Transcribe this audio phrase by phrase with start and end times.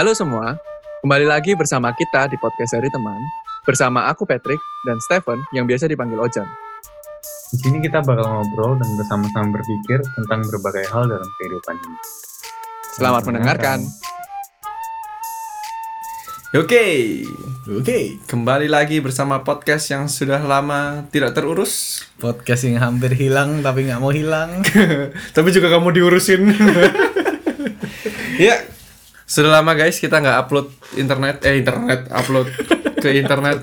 [0.00, 0.56] Halo semua,
[1.04, 3.20] kembali lagi bersama kita di podcast dari teman.
[3.68, 4.56] Bersama aku Patrick
[4.88, 6.48] dan Stephen yang biasa dipanggil Ojan.
[7.52, 11.98] Di sini kita bakal ngobrol dan bersama-sama berpikir tentang berbagai hal dalam kehidupan ini.
[12.96, 13.84] Selamat mendengarkan.
[16.56, 16.84] Oke,
[17.68, 18.24] oke.
[18.24, 24.00] Kembali lagi bersama podcast yang sudah lama tidak terurus, podcast yang hampir hilang tapi nggak
[24.00, 24.64] mau hilang.
[25.36, 26.56] tapi juga kamu diurusin.
[28.48, 28.79] ya,
[29.30, 30.66] sudah lama guys kita nggak upload
[30.96, 32.50] internet, eh internet upload
[32.98, 33.62] ke internet.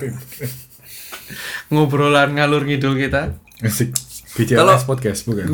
[1.68, 3.36] Ngobrolan ngalur ngidul kita.
[3.60, 3.92] Asik.
[4.38, 5.50] BCLS Kalau- podcast bukan?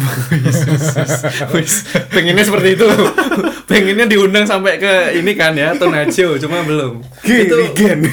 [1.56, 1.74] Wis,
[2.12, 2.84] pengennya seperti itu.
[3.70, 7.00] pengennya diundang sampai ke ini kan ya, Tonajo, cuma belum.
[7.24, 8.04] itu Gen.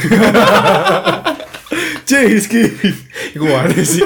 [3.35, 4.03] Iku aneh sih.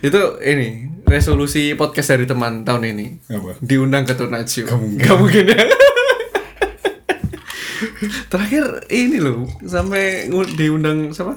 [0.00, 0.68] itu ini
[1.04, 3.06] resolusi podcast dari teman tahun ini.
[3.28, 3.60] Apa?
[3.60, 4.64] Diundang ke Tonajo.
[4.64, 4.98] Gak mungkin.
[4.98, 5.60] Gak mungkin ya.
[8.32, 11.36] Terakhir ini loh sampai diundang siapa?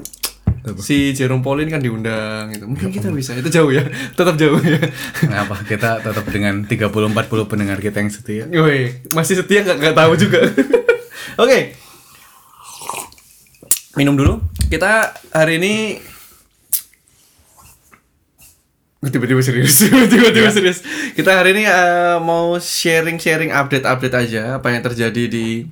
[0.63, 0.79] Apa?
[0.79, 2.63] Si Jerome Pauline kan diundang gitu.
[2.71, 3.35] Mungkin kita bisa.
[3.35, 3.83] Itu jauh ya.
[4.15, 4.79] Tetap jauh ya.
[5.19, 8.47] Kenapa kita tetap dengan 30-40 pendengar kita yang setia?
[8.47, 10.39] Woi, masih setia nggak nggak tahu juga.
[11.43, 11.75] Oke.
[13.99, 14.39] Minum dulu.
[14.71, 15.99] Kita hari ini
[19.03, 19.83] tiba-tiba serius,
[20.15, 20.79] tiba-tiba serius.
[21.11, 25.67] Kita hari ini eh, mau sharing-sharing update-update aja apa yang terjadi di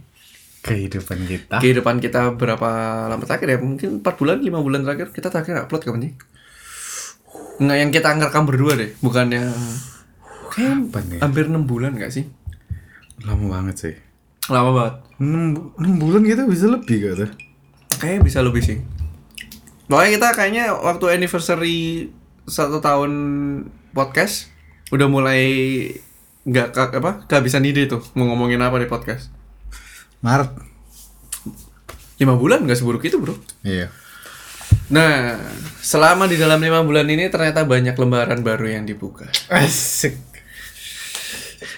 [0.62, 1.58] Kehidupan kita.
[1.58, 2.70] kehidupan kita berapa
[3.10, 3.58] lama terakhir ya?
[3.58, 5.10] Mungkin 4 bulan, 5 bulan terakhir.
[5.10, 6.14] Kita terakhir upload kapan sih?
[7.62, 9.50] Nggak yang kita ngerekam berdua deh, bukan yang
[10.54, 11.20] kayak Kapan ya?
[11.26, 12.30] hampir 6 bulan nggak sih?
[13.26, 13.96] Lama banget sih.
[14.50, 14.96] Lama banget.
[15.18, 17.32] 6, 6 bulan kita bisa lebih gak tuh?
[18.02, 18.78] Kayaknya bisa lebih sih.
[19.90, 22.10] Makanya kita kayaknya waktu anniversary
[22.46, 23.12] satu tahun
[23.94, 24.50] podcast
[24.90, 25.44] udah mulai
[26.42, 29.30] nggak apa kehabisan ide tuh mau ngomongin apa di podcast.
[30.22, 30.52] Maret.
[32.18, 33.34] Lima bulan nggak seburuk itu bro.
[33.62, 33.90] Iya.
[34.92, 35.40] Nah,
[35.80, 39.26] selama di dalam lima bulan ini ternyata banyak lembaran baru yang dibuka.
[39.50, 40.16] Asik.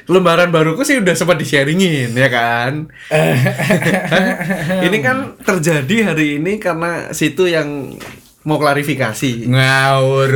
[0.04, 2.92] Lembaran baruku sih udah sempat di-sharingin ya kan.
[4.86, 7.96] ini kan terjadi hari ini karena situ yang
[8.44, 9.48] mau klarifikasi.
[9.48, 10.32] Ngawur,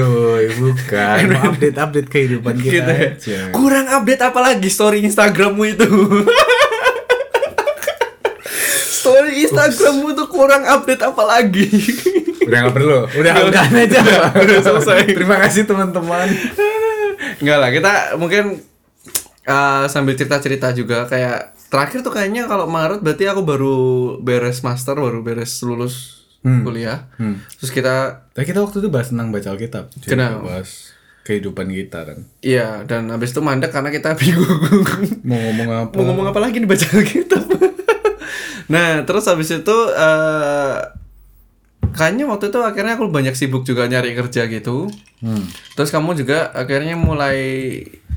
[0.55, 1.17] bukan.
[1.27, 3.11] Mau update-update kehidupan kita Gitu ya.
[3.11, 3.51] aja.
[3.51, 5.83] Kurang update apa lagi story Instagrammu itu?
[9.07, 11.67] story Instagrammu tuh kurang update apa lagi?
[12.43, 12.99] Udah gak perlu.
[13.15, 14.01] Udah, udah aja.
[14.35, 15.07] Udah selesai.
[15.07, 16.27] Terima kasih teman-teman.
[17.39, 18.59] Enggak lah, kita mungkin
[19.47, 23.77] uh, sambil cerita-cerita juga kayak terakhir tuh kayaknya kalau Maret berarti aku baru
[24.23, 26.25] beres master, baru beres lulus
[26.63, 27.11] kuliah.
[27.19, 27.43] Hmm.
[27.59, 29.91] Terus kita Tapi kita waktu itu bahas tentang baca Alkitab.
[30.07, 30.39] Kenapa?
[30.45, 30.95] bahas
[31.27, 32.23] kehidupan kita kan.
[32.39, 34.47] iya dan habis itu mandek karena kita bingung.
[35.27, 35.93] Mau ngomong apa?
[35.99, 37.43] mau ngomong apa lagi nih baca Alkitab.
[38.67, 40.75] Nah, terus habis itu eh
[41.87, 44.85] kayaknya waktu itu akhirnya aku banyak sibuk juga nyari kerja gitu.
[45.19, 45.45] Hmm.
[45.73, 47.39] Terus kamu juga akhirnya mulai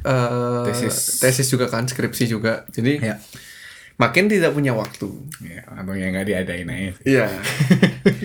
[0.00, 1.18] eh Tesis.
[1.18, 2.64] tesis juga kan, skripsi juga.
[2.68, 3.16] Jadi Ya.
[3.96, 5.08] makin tidak punya waktu.
[5.40, 6.92] Ya, atau yang nggak diadain aja.
[7.04, 7.24] Iya.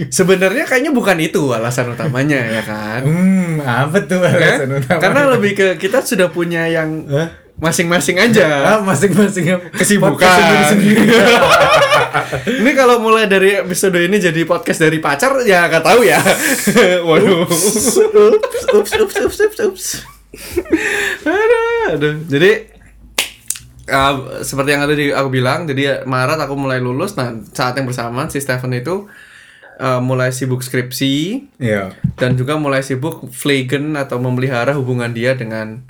[0.08, 3.04] Sebenarnya kayaknya bukan itu alasan utamanya ya kan.
[3.04, 4.60] Hmm, apa tuh Ya?
[4.60, 5.00] alasan utama?
[5.04, 7.28] Karena lebih ke kita sudah punya yang Hah?
[7.56, 8.76] masing-masing aja.
[8.76, 9.52] Ah, masing-masing?
[9.72, 10.28] Kesibukan.
[10.28, 11.04] Sendiri-sendiri.
[12.62, 16.20] ini kalau mulai dari episode ini jadi podcast dari pacar ya gak tahu ya.
[17.08, 17.46] Waduh.
[17.46, 17.98] ups,
[18.72, 19.86] ups, ups, ups, ups, ups.
[21.24, 22.16] aduh, aduh.
[22.28, 22.52] Jadi
[23.90, 27.16] uh, seperti yang tadi aku bilang, jadi Maret aku mulai lulus.
[27.16, 29.08] Nah, saat yang bersamaan si Stephen itu
[29.80, 31.96] uh, mulai sibuk skripsi Iya.
[32.20, 35.84] dan juga mulai sibuk flagen atau memelihara hubungan dia dengan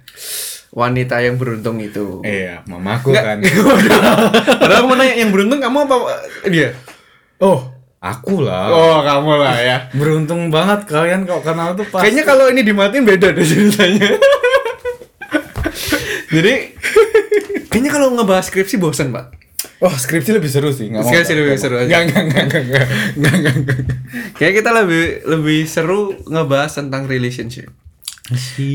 [0.75, 2.19] wanita yang beruntung itu.
[2.21, 3.39] Iya, mamaku kan.
[4.59, 5.95] Padahal aku mau nanya yang beruntung kamu apa
[6.51, 6.75] dia?
[7.39, 7.63] Oh,
[8.03, 8.67] aku lah.
[8.69, 9.77] Oh, kamu lah ya.
[9.99, 12.03] Beruntung banget kalian kok kenal tuh pas.
[12.03, 14.19] Kayaknya kalau ini dimatiin beda deh ceritanya.
[16.35, 16.53] Jadi
[17.71, 19.31] kayaknya kalau ngebahas skripsi bosan, Pak.
[19.79, 20.91] Oh, skripsi lebih seru sih.
[20.91, 21.83] Nggak mau, Skripsi nggak, lebih nggak seru mau.
[21.83, 21.87] aja.
[21.87, 22.85] Nggak, nggak, nggak, nggak, nggak,
[23.15, 23.79] nggak, nggak, nggak.
[24.35, 27.71] Kayak kita lebih lebih seru ngebahas tentang relationship.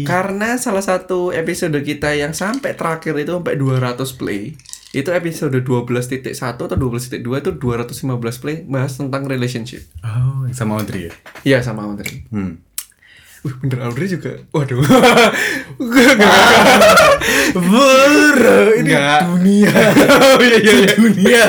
[0.07, 4.55] Karena salah satu episode kita yang sampai terakhir itu sampai 200 play.
[4.91, 9.87] Itu episode 12.1 atau 12.2 itu 215 play bahas tentang relationship.
[10.03, 11.13] Oh, yang sama Audrey ya?
[11.47, 12.27] Iya sama Audrey.
[12.31, 12.59] Hmm.
[13.41, 14.37] Wih, bener Audrey juga.
[14.53, 14.85] Waduh.
[17.57, 19.21] Bro, ini Nggak.
[19.33, 19.73] dunia.
[20.29, 20.73] oh iya iya.
[20.77, 20.93] iya.
[20.93, 21.43] dunia.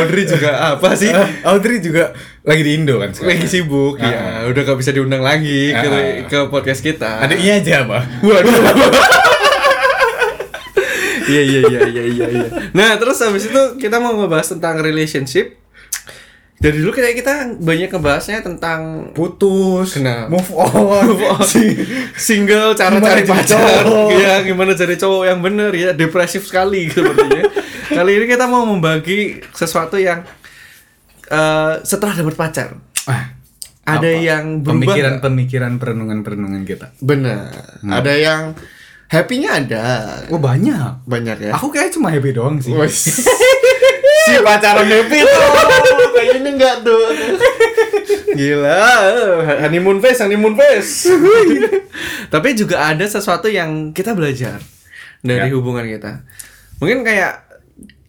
[0.00, 1.12] Audrey juga apa sih?
[1.12, 3.30] Ah, Audrey juga lagi di Indo kan sekarang.
[3.32, 4.44] Lagi sibuk ya.
[4.46, 6.24] Udah gak bisa diundang lagi ke, Ah.
[6.24, 7.20] ke podcast kita.
[7.20, 7.98] Adiknya aja apa?
[8.24, 8.52] Waduh.
[11.22, 12.48] Iya iya iya iya iya iya.
[12.72, 15.60] Nah, terus habis itu kita mau ngebahas tentang relationship.
[16.56, 20.28] Dari dulu kayak kita banyak ngebahasnya tentang Putus, Kenapa?
[20.28, 21.72] move on, Si-
[22.12, 24.08] single, cara Gimana cari pacar, cowok?
[24.12, 27.48] ya gimana jadi cowok yang bener ya, depresif sekali sepertinya.
[27.96, 30.20] Kali ini kita mau membagi sesuatu yang
[31.30, 32.68] eh, setelah dapat pacar,
[33.04, 33.32] Ah,
[33.88, 34.18] ada apa?
[34.20, 36.90] yang berubah pemikiran-pemikiran perenungan-perenungan kita.
[36.98, 37.48] benar,
[37.80, 38.42] ada yang
[39.06, 39.84] happy-nya ada,
[40.28, 41.02] Oh banyak.
[41.04, 41.52] banyak ya.
[41.52, 42.70] Aku kayak cuma happy doang sih.
[44.20, 45.48] si pacaran happy tuh
[46.14, 47.02] kayaknya enggak tuh
[48.30, 48.84] gila
[49.58, 51.08] honeymoon face honeymoon face
[52.32, 54.60] tapi juga ada sesuatu yang kita belajar
[55.20, 55.52] dari Ya.
[55.52, 56.20] hubungan kita
[56.76, 57.48] mungkin kayak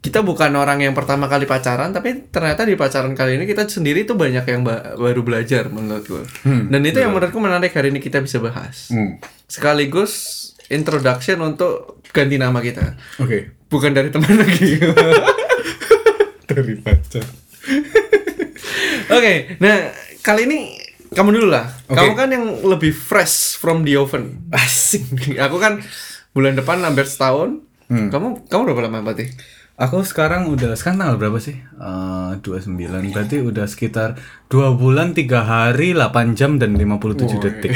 [0.01, 4.01] kita bukan orang yang pertama kali pacaran tapi ternyata di pacaran kali ini kita sendiri
[4.01, 7.89] tuh banyak yang ba- baru belajar menurut gue Hmm, dan itu yang menurutku menarik hari
[7.89, 9.21] ini kita bisa bahas Hmm.
[9.45, 10.37] sekaligus
[10.67, 13.53] introduction untuk ganti nama kita Oke.
[13.67, 14.81] bukan dari teman lagi
[16.43, 17.23] Dari pacar.
[19.11, 19.87] Oke, nah
[20.19, 20.59] kali ini
[21.09, 21.63] kamu dulu lah.
[21.85, 21.95] Oke.
[21.95, 24.47] Kamu kan yang lebih fresh from the oven.
[24.49, 25.03] Asik.
[25.37, 25.79] Aku kan
[26.31, 27.63] bulan depan hampir setahun.
[27.87, 28.07] Hmm.
[28.07, 29.31] Kamu kamu berapa lama berarti?
[29.81, 31.57] Aku sekarang udah sekarang tanggal berapa sih?
[31.57, 32.77] Eh 29
[33.09, 34.13] berarti udah sekitar
[34.53, 37.73] 2 bulan 3 hari 8 jam dan 57 detik.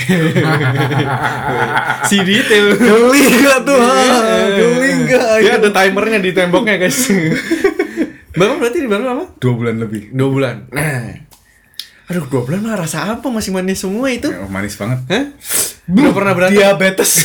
[2.09, 2.77] si detail.
[2.77, 3.81] Geli gak tuh?
[4.53, 5.49] Geli gak?
[5.49, 7.09] Ya ada timernya di temboknya guys.
[8.37, 9.25] Bapak berarti di baru lama?
[9.41, 10.13] 2 bulan lebih.
[10.13, 10.55] Dua bulan.
[10.69, 11.09] Nah,
[12.05, 14.29] aduh dua bulan mah rasa apa masih manis semua itu?
[14.29, 15.01] Ya, manis banget.
[15.09, 15.25] Hah?
[15.85, 16.61] Belum pernah berantem.
[16.61, 17.11] Diabetes.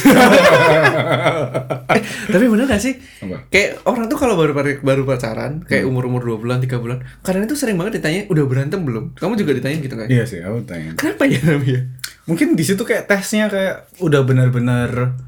[1.91, 2.95] Eh, tapi bener gak sih?
[3.19, 3.51] Apa?
[3.51, 7.59] Kayak orang tuh kalau baru baru pacaran, kayak umur-umur 2 bulan, 3 bulan, kadang itu
[7.59, 10.07] sering banget ditanya, "Udah berantem belum?" Kamu juga ditanya gitu kan?
[10.07, 10.95] iya sih, aku tanya.
[10.95, 11.91] Kenapa ya namanya?
[12.31, 15.19] Mungkin di situ kayak tesnya kayak udah benar-benar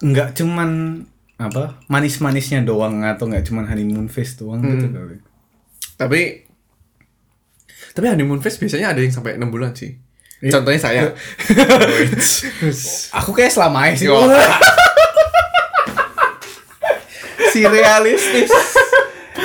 [0.00, 1.04] nggak cuman
[1.36, 5.20] apa manis-manisnya doang atau nggak cuman honeymoon phase doang gitu kali.
[6.00, 6.20] Tapi
[7.92, 10.00] tapi honeymoon phase biasanya ada yang sampai 6 bulan sih.
[10.40, 10.52] Iya.
[10.56, 11.02] Contohnya saya.
[13.20, 14.08] Aku kayak selama sih.
[14.08, 14.16] Yo.
[17.52, 18.48] si realistis.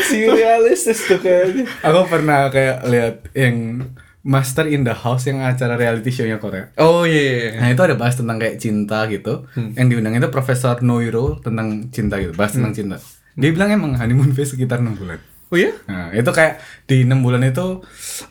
[0.08, 1.68] si realistis tuh kayaknya.
[1.84, 3.84] Aku pernah kayak lihat yang
[4.26, 6.74] Master in the House yang acara reality show-nya Korea.
[6.82, 7.14] Oh iya.
[7.22, 7.52] iya, iya.
[7.62, 9.46] Nah itu ada bahas tentang kayak cinta gitu.
[9.54, 12.98] Yang diundang itu Profesor Noiro tentang cinta gitu, bahas tentang cinta.
[13.38, 15.20] Dia bilang emang honeymoon phase sekitar 6 bulan.
[15.54, 15.72] Oh iya?
[15.86, 16.58] Nah, itu kayak
[16.90, 17.82] di enam bulan itu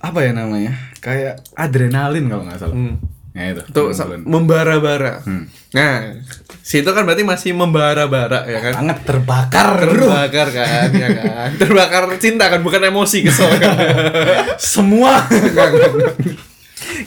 [0.03, 0.75] apa ya namanya?
[0.99, 2.75] Kayak adrenalin kalau nggak salah.
[2.75, 2.99] Hmm.
[3.35, 3.63] Ya itu.
[3.75, 3.91] Tuh
[4.23, 5.23] membara-bara.
[5.27, 5.51] Hmm.
[5.75, 6.23] Nah,
[6.63, 8.73] situ kan berarti masih membara-bara ya kan?
[8.79, 10.07] Sangat terbakar, bro.
[10.07, 11.49] Terbakar kan, ya kan?
[11.61, 13.75] Terbakar cinta kan, bukan emosi kesel kan?
[14.63, 15.27] Semua.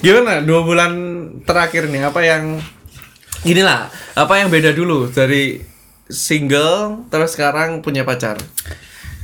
[0.04, 0.92] Gimana dua bulan
[1.48, 2.60] terakhir nih apa yang
[3.48, 3.88] inilah
[4.20, 5.64] apa yang beda dulu dari
[6.12, 8.36] single terus sekarang punya pacar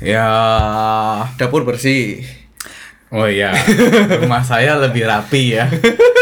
[0.04, 0.28] ya.
[1.34, 2.22] dapur bersih
[3.10, 3.54] Oh iya.
[4.18, 5.70] Rumah saya lebih rapi ya.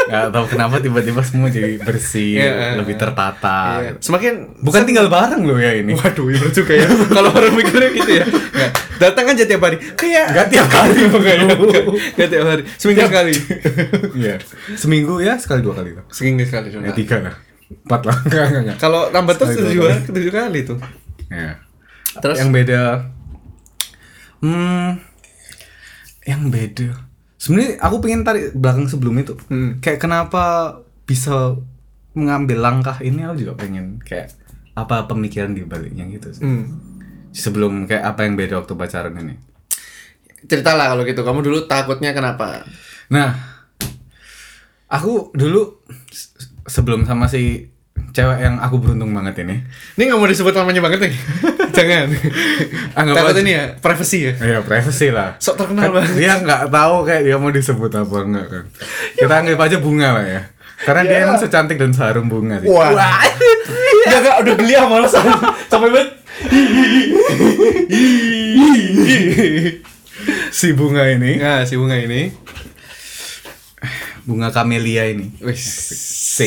[0.04, 2.75] Gak tahu kenapa tiba-tiba semua jadi bersih, Iya.
[2.75, 3.80] lebih tertata.
[3.80, 3.92] Iya.
[3.98, 5.95] semakin Bukan tinggal bareng loh ya ini.
[5.95, 10.25] waduh bener juga ya kalau orang mikirnya gitu ya Nggak, datang aja tiap hari kayak
[10.36, 11.45] Gak tiap kali pokoknya.
[12.19, 13.34] Nggak tiap hari seminggu sekali
[14.19, 14.36] Iya.
[14.75, 16.04] Seminggu ya sekali dua kali tuh.
[16.12, 16.92] seminggu sekali Ya dong.
[16.94, 17.36] tiga lah.
[17.72, 18.18] Empat lah.
[18.27, 18.77] Enggak, enggak, enggak.
[18.84, 20.75] kalau tambah terus tujuh kali tujuh kali tuh
[21.32, 21.55] Ya.
[22.13, 22.36] Terus?
[22.36, 23.08] yang beda
[24.41, 25.00] hmm
[26.24, 26.93] yang beda
[27.36, 29.77] sebenarnya aku pengen tarik belakang sebelum itu Hmm.
[29.77, 31.57] kayak kenapa bisa
[32.12, 34.29] mengambil langkah ini aku juga pengen kayak
[34.71, 36.41] apa pemikiran di baliknya gitu sih.
[36.41, 36.63] hmm.
[37.31, 39.36] sebelum kayak apa yang beda waktu pacaran ini
[40.43, 42.65] ceritalah kalau gitu kamu dulu takutnya kenapa
[43.07, 43.36] nah
[44.88, 46.33] aku dulu se-
[46.65, 47.71] sebelum sama si
[48.12, 49.63] cewek yang aku beruntung banget ini.
[49.95, 51.13] Ini nggak mau disebut namanya banget nih.
[51.77, 52.07] Jangan.
[53.00, 53.41] Anggap takut aja.
[53.41, 54.33] ini ya privacy ya?
[54.39, 55.39] Ya privacy lah.
[55.39, 56.13] Sok terkenal Kan banget.
[56.19, 58.63] dia nggak tahu kayak dia mau disebut apa enggak kan.
[59.15, 60.41] Kita anggap aja bunga lah ya.
[60.81, 62.67] Karena dia emang secantik dan seharum bunga sih.
[62.67, 62.89] Wah.
[64.10, 65.07] Ya gak udah geli sama lo
[65.69, 66.10] sampai banget.
[70.50, 71.38] si bunga ini.
[71.38, 72.33] Nah, si bunga ini.
[74.25, 75.38] bunga kamelia ini.
[75.41, 75.62] Wis.
[76.33, 76.38] C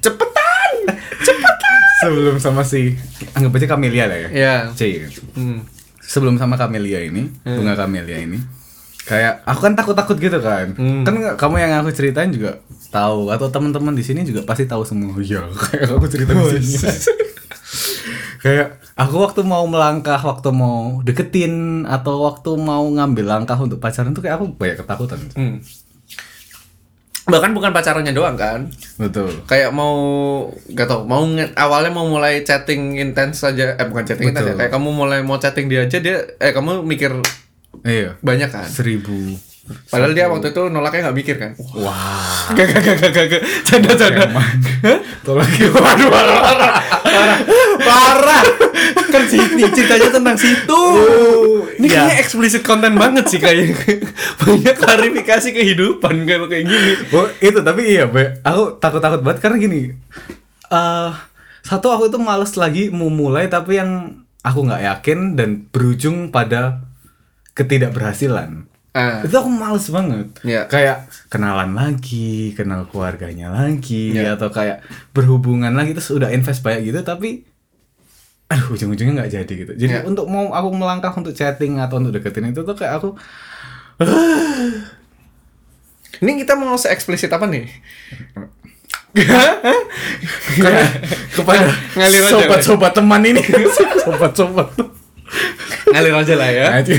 [0.00, 0.94] ya.
[1.20, 1.74] Cepetan.
[2.00, 2.96] sebelum sama si
[3.30, 4.54] anggap aja kamelia lah ya Ya.
[4.70, 5.08] C ya.
[5.32, 5.60] Hmm.
[6.00, 8.40] sebelum sama kamelia ini bunga kamelia ini
[9.02, 11.02] kayak aku kan takut-takut gitu kan Hmm.
[11.02, 15.12] kan kamu yang aku ceritain juga tahu atau teman-teman di sini juga pasti tahu semua
[15.22, 16.88] ya kayak aku cerita di sini
[18.40, 24.10] kayak aku waktu mau melangkah waktu mau deketin atau waktu mau ngambil langkah untuk pacaran
[24.10, 25.56] tuh kayak aku banyak ketakutan Hmm.
[27.30, 28.68] Bahkan bukan pacarannya doang kan?
[28.98, 29.46] Betul.
[29.46, 29.94] Kayak mau
[30.74, 31.24] gak tau mau
[31.56, 34.54] awalnya mau mulai chatting intens saja eh bukan chatting intens ya.
[34.58, 37.14] Kayak kamu mulai mau chatting dia aja dia eh kamu mikir
[37.86, 38.18] iya.
[38.20, 38.68] banyak kan?
[38.68, 39.38] Seribu.
[39.86, 41.54] Padahal dia waktu itu nolaknya nggak mikir kan?
[41.78, 42.50] Wah.
[42.58, 43.42] Gak gak gak gak gak gak.
[43.62, 44.26] Canda canda.
[45.30, 47.38] waduh parah parah parah.
[47.78, 48.42] Parah
[49.10, 50.82] kan sini ceritanya tentang situ
[51.74, 53.74] ini kayaknya eksplisit konten banget sih kayaknya
[54.40, 58.38] banyak klarifikasi kehidupan kayak kayak gini Oh, itu tapi iya, Be.
[58.40, 59.80] Aku takut-takut banget karena gini.
[60.68, 61.10] eh
[61.60, 66.80] satu aku itu males lagi mau mulai tapi yang aku nggak yakin dan berujung pada
[67.54, 68.64] ketidakberhasilan.
[68.90, 70.26] ah Itu aku males banget.
[70.40, 70.66] Iya.
[70.66, 70.98] Kayak
[71.28, 74.34] kenalan lagi, kenal keluarganya lagi Iya.
[74.34, 77.46] atau kayak berhubungan lagi terus udah invest banyak gitu tapi
[78.50, 79.72] aduh ujung-ujungnya nggak jadi gitu.
[79.78, 80.02] Jadi Iya.
[80.02, 83.14] untuk mau aku melangkah untuk chatting atau untuk deketin itu tuh kayak aku
[86.20, 87.64] ini kita mau se eksplisit apa nih?
[89.14, 90.86] Kayak
[91.32, 91.66] kepada
[91.96, 93.42] Ngalir aja, sobat-sobat teman ini.
[94.04, 94.68] Sobat-sobat.
[95.88, 96.66] Ngalir aja lah ya.
[96.76, 96.94] Nanti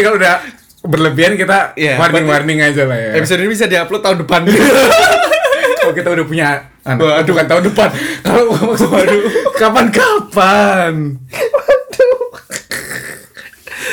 [0.00, 0.34] kalau udah
[0.80, 3.10] berlebihan kita Iya, warning-warning aja lah ya.
[3.14, 4.48] episode ini bisa diupload tahun depan.
[5.80, 6.48] Kalau kita udah punya
[6.84, 7.88] anak bukan tahun depan.
[8.24, 8.44] Kalau
[8.90, 9.22] waduh.
[9.56, 10.92] Kapan-kapan.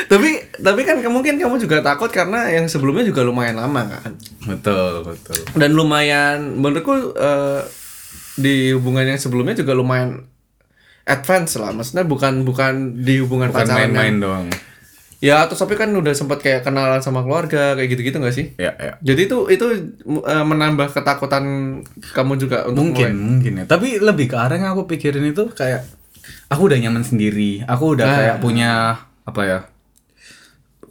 [0.07, 4.15] Tapi tapi kan mungkin kamu juga takut karena yang sebelumnya juga lumayan lama kan?
[4.47, 5.35] Betul betul.
[5.55, 7.61] Dan lumayan menurutku eh,
[8.39, 10.23] di hubungan yang sebelumnya juga lumayan
[11.03, 11.75] advance lah.
[11.75, 14.47] Maksudnya bukan bukan di hubungan bukan pacaran main-main yang- doang
[15.17, 18.53] ya atau tapi kan udah sempat kayak kenalan sama keluarga kayak gitu gitu nggak sih?
[18.55, 18.93] Ya ya.
[19.01, 19.65] Jadi itu itu
[20.05, 21.43] eh, menambah ketakutan
[22.13, 23.25] kamu juga untuk mungkin mulai.
[23.25, 23.65] mungkin ya.
[23.65, 25.89] Tapi lebih ke arah yang aku pikirin itu kayak
[26.47, 27.65] aku udah nyaman sendiri.
[27.65, 28.15] Aku udah Ah.
[28.15, 28.71] kayak punya
[29.25, 29.59] apa ya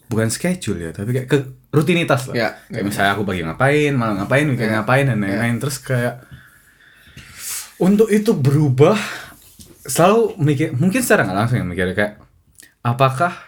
[0.07, 1.39] bukan schedule ya tapi kayak ke
[1.71, 2.35] rutinitas lah.
[2.35, 5.59] Ya, kayak misalnya aku pagi ngapain malam ngapain weekend ngapain dan lain-lain.
[5.59, 6.23] Terus kayak
[7.79, 8.97] untuk itu berubah
[9.87, 12.13] selalu mikir mungkin secara nggak langsung ya mikirnya kayak
[12.83, 13.46] apakah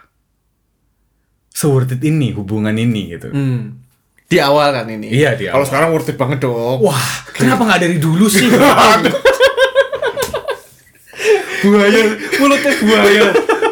[1.59, 3.83] se-worth it ini hubungan ini gitu Hmm.
[4.29, 5.09] Di awal kan ini.
[5.09, 5.67] Iya, di Kalau awal.
[5.67, 6.79] sekarang worth it banget dong.
[6.79, 8.45] wah kenapa nggak dari dulu sih
[11.59, 12.03] buaya,
[12.39, 13.25] mulutnya buaya.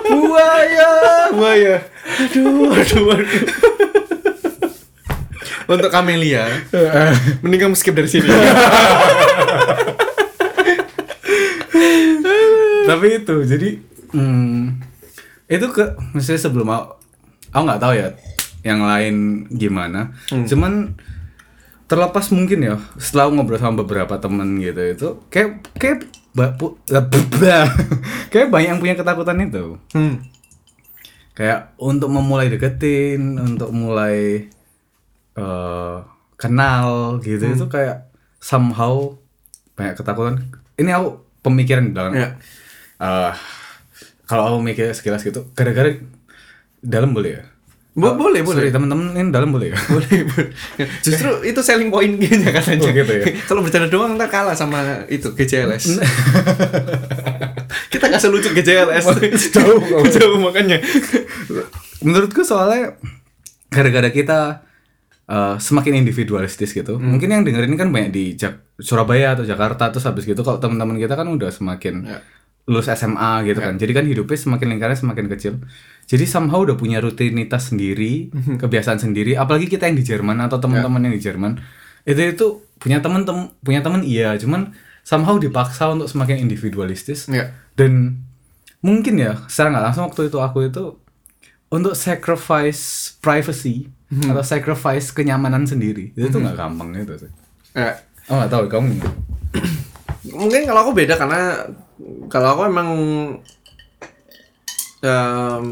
[0.03, 0.91] buaya,
[1.31, 1.75] buaya.
[2.19, 3.47] Aduh, aduh, aduh.
[5.67, 6.47] Untuk Kamelia,
[7.43, 8.27] mending kamu skip dari sini.
[12.87, 13.69] tapi itu jadi
[14.11, 14.79] hmm,
[15.49, 16.69] itu ke misalnya sebelum
[17.57, 18.09] aku nggak tahu ya
[18.61, 19.17] yang lain
[19.49, 20.13] gimana.
[20.45, 20.93] Cuman
[21.87, 25.99] terlepas mungkin ya setelah ngobrol sama beberapa temen gitu itu kayak kayak
[26.35, 26.77] ba- pu-
[28.29, 29.81] kayak banyak yang punya ketakutan itu.
[29.91, 30.21] Hmm.
[31.33, 34.49] kayak untuk memulai deketin untuk mulai
[35.37, 35.97] eh,
[36.35, 38.09] kenal gitu itu kayak
[38.41, 39.13] somehow
[39.73, 40.49] banyak ketakutan.
[40.75, 41.09] Ini aku
[41.41, 42.17] pemikiran dalam.
[42.17, 42.41] Ya.
[42.97, 43.33] Eh,
[44.25, 45.93] kalau aku mikir sekilas gitu gara-gara
[46.79, 47.45] dalam boleh ya
[47.93, 48.61] Bo- boleh, boleh.
[48.61, 50.49] Sorry teman-teman ini dalam boleh ya boleh, boleh.
[51.01, 52.85] Justru itu selling point-nya katanya.
[52.85, 53.25] Oh, gitu ya?
[53.49, 55.97] Kalau bercanda doang ntar kalah sama itu GJLS.
[57.89, 59.05] Kita nggak selucu GJLS.
[59.51, 60.05] Jauh, jauh.
[60.07, 60.77] Jauh makanya.
[61.99, 63.01] menurutku soalnya
[63.67, 64.69] gara-gara kita
[65.27, 67.17] eh, semakin individualistis gitu Hmm.
[67.17, 70.95] mungkin yang dengerin kan banyak di Jak- Surabaya atau Jakarta terus habis gitu kalau teman-teman
[70.97, 72.21] kita kan udah semakin Ya.
[72.63, 75.55] lulus SMA gitu kan jadi kan hidupnya semakin lingkarnya semakin kecil
[76.07, 78.57] jadi somehow udah punya rutinitas sendiri Hmm.
[78.57, 81.05] kebiasaan sendiri apalagi kita yang di Jerman atau teman-teman Ya.
[81.05, 81.53] yang di Jerman
[82.03, 82.47] itu itu
[82.77, 84.71] punya teman tem punya teman iya cuman
[85.03, 87.51] somehow dipaksa untuk semakin individualistis Ya.
[87.75, 88.23] dan
[88.79, 90.85] mungkin ya secara nggak langsung waktu itu aku itu
[91.67, 97.31] untuk sacrifice privacy atau sacrifice kenyamanan sendiri itu tuh nggak gampang gitu sih
[97.75, 97.99] Ya.
[98.31, 98.95] oh nggak tahu kamu?
[100.27, 101.67] Mungkin kalau aku beda karena
[102.27, 102.89] kalau aku emang
[105.07, 105.69] em,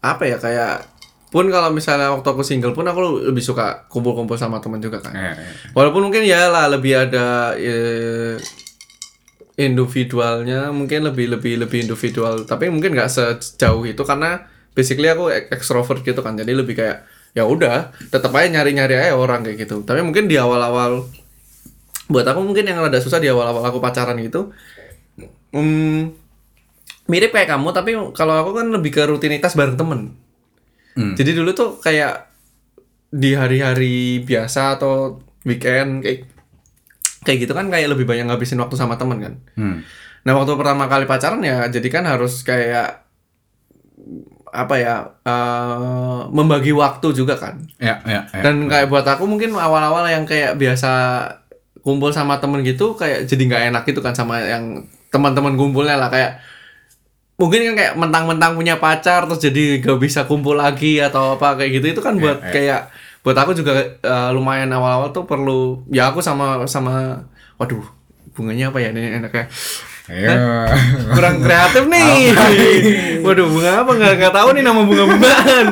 [0.00, 0.88] apa ya kayak
[1.30, 5.14] pun kalau misalnya waktu aku single pun aku lebih suka kumpul-kumpul sama teman juga kan.
[5.14, 5.52] Eh, eh.
[5.76, 8.34] Walaupun mungkin ya lah lebih ada eh,
[9.60, 16.00] individualnya mungkin lebih lebih lebih individual tapi mungkin nggak sejauh itu karena basically aku extrovert
[16.00, 17.04] gitu kan jadi lebih kayak
[17.36, 21.04] ya udah tetap aja nyari nyari aja orang kayak gitu tapi mungkin di awal awal
[22.10, 24.50] buat aku mungkin yang rada susah di awal awal aku pacaran gitu
[25.54, 26.16] hmm,
[27.10, 30.00] mirip kayak kamu tapi kalau aku kan lebih ke rutinitas bareng temen
[30.90, 31.14] Hmm.
[31.14, 32.26] jadi dulu tuh kayak
[33.08, 36.26] di hari-hari biasa atau weekend kayak
[37.22, 39.34] kayak gitu kan kayak lebih banyak ngabisin waktu sama temen kan.
[39.54, 39.76] Hmm.
[40.20, 43.06] Nah waktu pertama kali pacaran ya jadi kan harus kayak
[44.50, 48.42] apa ya eh, membagi waktu juga kan Ya, ya, ya.
[48.42, 50.90] dan kayak buat aku mungkin awal-awal yang kayak biasa
[51.80, 56.10] kumpul sama temen gitu kayak jadi nggak enak gitu kan sama yang teman-teman kumpulnya lah
[56.10, 56.42] kayak
[57.40, 61.80] mungkin kan kayak mentang-mentang punya pacar terus jadi gak bisa kumpul lagi atau apa kayak
[61.80, 62.52] gitu itu kan buat ya.
[62.52, 62.80] kayak
[63.24, 67.24] buat aku juga eh, lumayan awal-awal tuh perlu ya aku sama sama
[67.56, 67.80] waduh
[68.36, 69.48] bunganya apa ya ini enaknya
[70.10, 70.66] Ya.
[71.14, 72.34] kurang kreatif nih.
[73.26, 75.66] Waduh, bunga apa nggak nggak tahu nih nama bunga-bungaan.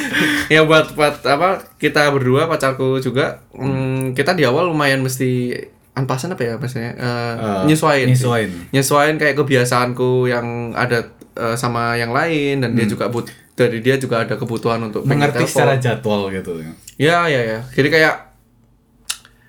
[0.54, 5.52] ya buat buat apa kita berdua pacarku juga hmm, kita di awal lumayan mesti
[5.94, 8.12] anpasan apa ya maksudnya Eh, Eh, nyesuaiin sih.
[8.16, 8.50] nyesuaiin.
[8.70, 13.94] nyesuaiin kayak kebiasaanku yang ada eh, sama yang lain dan dia juga but dari dia
[13.94, 16.70] juga ada kebutuhan untuk mengerti secara jadwal gitu ya.
[16.96, 17.60] Ya, ya, ya.
[17.68, 18.14] Jadi kayak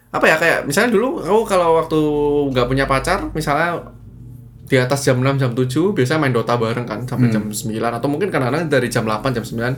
[0.10, 2.00] apa ya kayak misalnya dulu aku kalau waktu
[2.50, 3.92] nggak punya pacar, misalnya
[4.64, 8.08] di atas jam 6 jam 7 biasanya main Dota bareng kan sampai jam 9 atau
[8.08, 9.78] mungkin kadang-kadang dari jam 8 jam 9.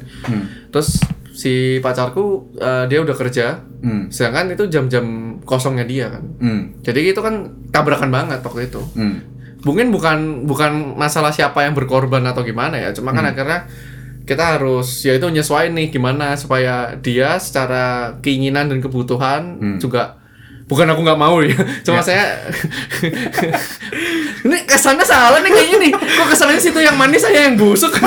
[0.69, 1.00] Terus
[1.38, 4.10] si pacarku eh, dia udah kerja, Hmm.
[4.10, 5.06] sedangkan itu jam-jam
[5.46, 6.24] kosongnya dia kan.
[6.41, 6.62] Hmm.
[6.82, 8.82] Jadi itu kan tabrakan banget waktu itu.
[8.98, 9.22] Hmm.
[9.62, 13.70] Mungkin bukan bukan masalah siapa yang berkorban atau gimana ya, cuma kan akhirnya
[14.25, 20.17] kita harus ya itu nyesuaiin nih gimana supaya dia secara keinginan dan kebutuhan juga
[20.67, 22.44] bukan aku nggak mau ya, cuma saya
[24.46, 27.94] ini kesannya salah nih kayaknya nih, kok kesannya situ yang manis saya yang busuk.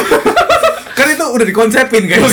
[1.21, 2.33] Itu udah dikonsepin guys.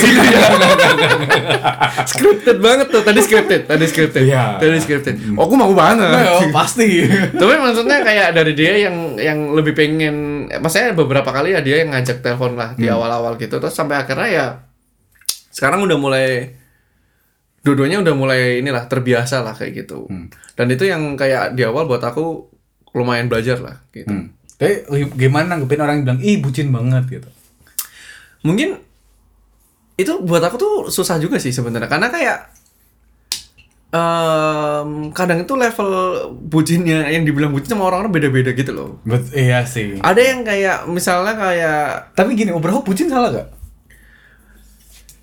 [2.08, 4.56] scripted banget tuh, tadi scripted, tadi scripted, Iya.
[4.56, 5.36] tadi scripted.
[5.36, 6.08] Oh, aku mau banget.
[6.08, 7.04] Nah, oh, pasti.
[7.40, 11.92] Tapi maksudnya kayak dari dia yang yang lebih pengen, maksudnya beberapa kali ya dia yang
[11.92, 14.46] ngajak telepon lah di awal-awal gitu, terus sampai akhirnya ya
[15.52, 16.56] sekarang udah mulai
[17.60, 20.08] dua-duanya udah mulai inilah terbiasa lah kayak gitu.
[20.56, 22.48] Dan itu yang kayak di awal buat aku
[22.96, 24.08] lumayan belajar lah gitu.
[24.08, 24.32] Hmm.
[24.56, 27.28] Tapi gimana nanggepin orang yang bilang, ih bucin banget gitu.
[28.46, 28.78] Mungkin
[29.98, 32.38] itu buat aku tuh susah juga sih sebenarnya karena kayak
[33.90, 35.90] em, kadang itu level
[36.46, 38.88] bucinnya yang dibilang bucin sama orang-orang beda-beda gitu loh.
[39.02, 39.98] Bet iya sih.
[39.98, 43.48] Ada yang kayak misalnya kayak Tapi gini, overall bucin salah gak?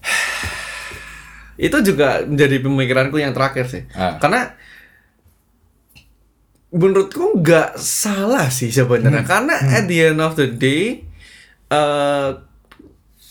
[1.71, 3.83] itu juga menjadi pemikiranku yang terakhir sih.
[3.95, 4.19] Ah.
[4.19, 4.51] Karena
[6.75, 9.23] menurutku nggak salah sih sebenarnya.
[9.23, 11.07] Karena at the end of the day
[11.71, 12.29] eh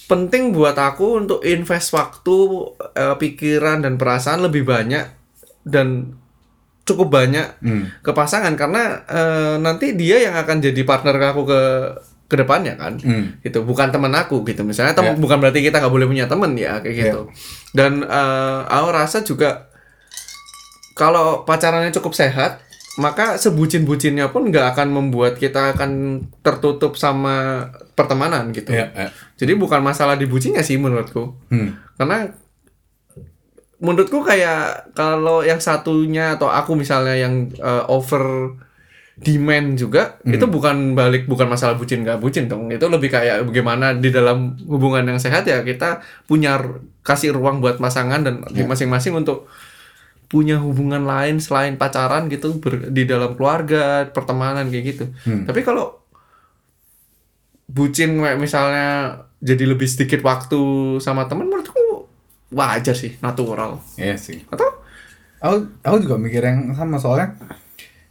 [0.05, 2.37] penting buat aku untuk invest waktu,
[2.93, 5.05] eh, pikiran dan perasaan lebih banyak
[5.63, 6.13] dan
[6.85, 7.89] cukup banyak Hmm.
[7.99, 11.61] ke pasangan karena eh, nanti dia yang akan jadi partner aku ke
[12.25, 13.37] ke depannya kan Hmm.
[13.41, 15.17] gitu bukan teman aku gitu misalnya tem- Ya.
[15.17, 17.21] bukan berarti kita nggak boleh punya temen ya kayak gitu
[17.73, 19.69] dan eh, aku rasa juga
[20.93, 22.61] kalau pacarannya cukup sehat
[22.95, 25.91] maka sebucin-bucinnya pun nggak akan membuat kita akan
[26.41, 29.09] tertutup sama pertemanan gitu Iya, iya.
[29.35, 31.35] Jadi bukan masalah dibucinnya sih menurutku.
[31.51, 31.79] Hmm.
[31.95, 32.35] karena
[33.83, 38.55] menurutku kayak kalau yang satunya atau aku misalnya yang eh, over
[39.15, 42.67] demand juga itu bukan balik bukan masalah bucin nggak bucin dong.
[42.75, 46.59] Itu lebih kayak bagaimana di dalam hubungan yang sehat ya kita punya
[47.07, 49.47] kasih ruang buat pasangan dan di masing-masing untuk
[50.27, 55.05] punya hubungan lain selain pacaran gitu ber- di dalam keluarga pertemanan kayak gitu.
[55.47, 56.03] Tapi kalau
[57.67, 58.89] bucin kayak misalnya
[59.39, 60.57] jadi lebih sedikit waktu
[60.99, 62.09] sama temen menurutku
[62.51, 64.45] wajar sih natural Iya sih.
[64.49, 64.69] atau
[65.39, 67.37] Aku, aku juga mikir yang sama soalnya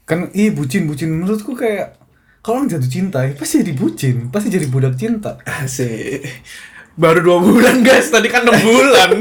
[0.05, 1.97] kan ih bucin bucin menurutku kayak
[2.39, 6.21] kalau orang jatuh cinta ya pasti jadi bucin pasti jadi budak cinta Asik.
[6.93, 9.17] Baru dua bulan guys, tadi kan enam bulan.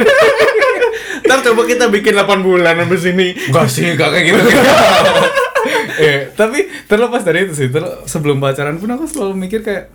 [1.25, 3.33] Ntar coba kita bikin 8 bulan habis ini.
[3.33, 4.41] Enggak sih, enggak kayak gitu.
[6.05, 9.89] eh, tapi terlepas dari itu sih, ter- sebelum pacaran pun aku selalu mikir kayak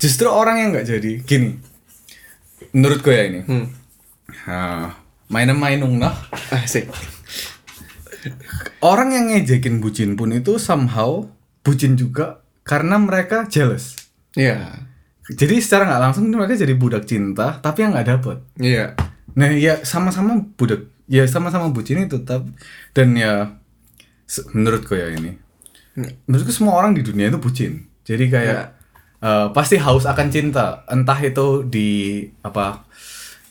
[0.00, 1.50] justru orang yang nggak jadi gini.
[2.72, 3.40] Menurutku ya ini.
[3.44, 3.66] Hmm.
[4.48, 4.96] Ah,
[5.28, 6.16] mainan mainung nah.
[6.50, 6.88] Asik.
[8.80, 11.24] Orang yang ngejekin bucin pun itu somehow
[11.60, 13.96] bucin juga karena mereka jealous.
[14.36, 14.86] Iya.
[15.30, 18.38] Jadi secara nggak langsung mereka jadi budak cinta, tapi yang nggak dapet.
[18.58, 18.98] Iya.
[19.36, 22.50] Nah ya sama-sama budak, ya sama-sama bucin itu, tapi
[22.92, 23.54] dan ya
[24.26, 25.38] se- menurutku ya ini,
[26.26, 27.86] menurutku semua orang di dunia itu bucin.
[28.02, 28.79] Jadi kayak
[29.20, 31.88] eh, pasti haus akan cinta, entah itu di
[32.40, 32.84] apa,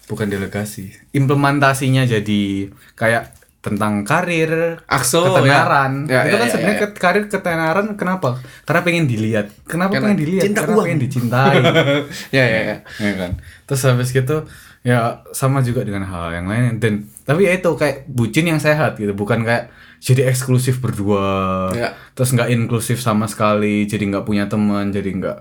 [0.06, 2.42] bukan delegasi, implementasinya jadi
[2.94, 3.24] kayak
[3.60, 6.08] tentang karir, Akso, ketenaran.
[6.08, 6.24] ya.
[6.24, 6.84] Ya, itu ya, kan ya, sebenarnya ya.
[6.86, 8.30] ke- karir ketenaran kenapa?
[8.64, 9.52] Karena pengen dilihat.
[9.64, 10.44] Kenapa Karena pengen dilihat?
[10.46, 10.86] cinta Karena uang.
[10.88, 11.56] pengen dicintai.
[12.38, 12.78] Ya ya ya.
[12.98, 14.48] ya kan terus habis gitu
[14.80, 18.96] ya sama juga dengan hal yang lain dan tapi ya itu kayak bucin yang sehat
[18.96, 19.68] gitu bukan kayak
[20.00, 21.94] jadi eksklusif berdua Ya.
[22.16, 25.38] terus nggak inklusif sama sekali jadi nggak punya teman jadi nggak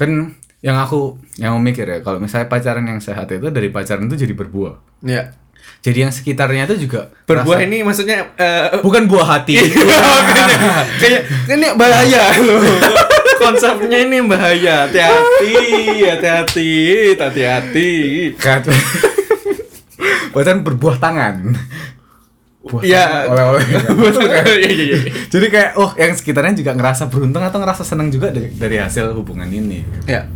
[0.00, 1.00] kan yang aku
[1.36, 5.36] yang mikir ya kalau misalnya pacaran yang sehat itu dari pacaran itu jadi berbuah Ya.
[5.80, 9.60] jadi yang sekitarnya itu juga Berbuah rasa- ini maksudnya eh, bukan buah hati
[11.00, 12.60] kayak ini bahaya loh.
[13.40, 14.84] Konsepnya ini bahaya.
[14.84, 15.56] Hati-hati,
[16.04, 16.70] hati-hati,
[17.16, 17.90] hati-hati.
[18.36, 18.60] Kan.
[20.30, 21.56] pacaran berbuah tangan
[22.60, 23.24] Iya.
[23.24, 23.64] oleh-oleh?
[24.20, 24.98] Iya, iya, iya.
[25.32, 29.16] jadi kayak oh yang sekitarnya juga ngerasa beruntung atau ngerasa senang juga dari, dari hasil
[29.16, 30.28] hubungan ini Ya.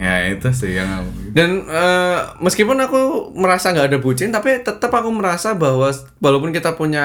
[0.00, 3.00] ya itu sih yang aku Dan eh, meskipun aku
[3.32, 7.04] merasa nggak ada bucin, tapi tetap aku merasa bahwa walaupun kita punya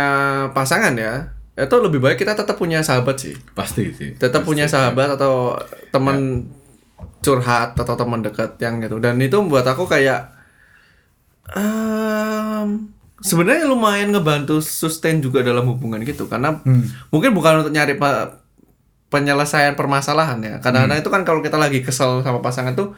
[0.52, 3.36] pasangan ya, itu lebih baik kita tetap punya sahabat sih.
[3.52, 5.56] pasti sih Tetap punya sahabat atau
[5.92, 6.48] teman
[7.20, 9.00] curhat atau teman dekat yang gitu.
[9.00, 10.32] Dan itu membuat aku kayak
[11.52, 16.62] em, sebenarnya lumayan ngebantu sustain juga dalam hubungan gitu karena
[17.08, 18.42] mungkin bukan untuk nyari pa-
[19.08, 20.56] penyelesaian permasalahan ya.
[20.60, 22.94] Kadang-kadang itu kan kalau kita lagi kesel sama pasangan tuh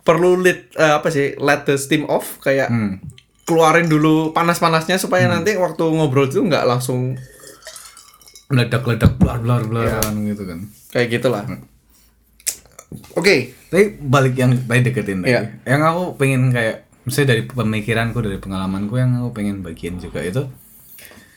[0.00, 2.98] perlu lead eh, apa sih let the steam off kayak Hmm.
[3.44, 7.16] keluarin dulu panas-panasnya supaya nanti waktu ngobrol itu nggak langsung
[8.48, 10.58] meledak-ledak blar blar blar gitu kan
[10.90, 11.44] kayak gitulah.
[13.14, 13.52] Oke.
[13.68, 15.60] tapi balik yang tadi deketin tadi Iya.
[15.66, 20.44] yang aku pengen kayak misalnya dari pemikiranku dari pengalamanku yang aku pengen bagian juga itu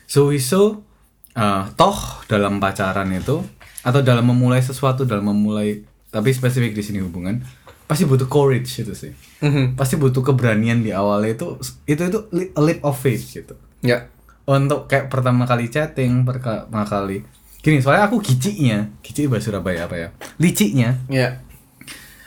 [0.04, 3.40] so uh, toh dalam pacaran itu
[3.82, 5.82] atau dalam memulai sesuatu dalam memulai
[6.12, 7.40] tapi spesifik di sini hubungan
[7.88, 9.74] pasti butuh courage itu sih Mhm.
[9.74, 12.18] pasti butuh keberanian di awalnya itu itu itu
[12.54, 14.06] a leap of faith gitu Ya.
[14.46, 17.26] untuk kayak pertama kali chatting pertama kali
[17.58, 20.08] gini soalnya aku giciknya gici bahasa Surabaya apa ya
[20.38, 21.42] liciknya Ya.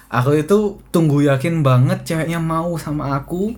[0.10, 3.56] Aku itu tunggu yakin banget ceweknya mau sama aku.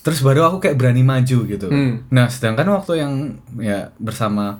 [0.00, 1.66] Terus baru aku kayak berani maju gitu.
[1.68, 2.08] Hmm.
[2.08, 4.56] nah sedangkan waktu yang ya bersama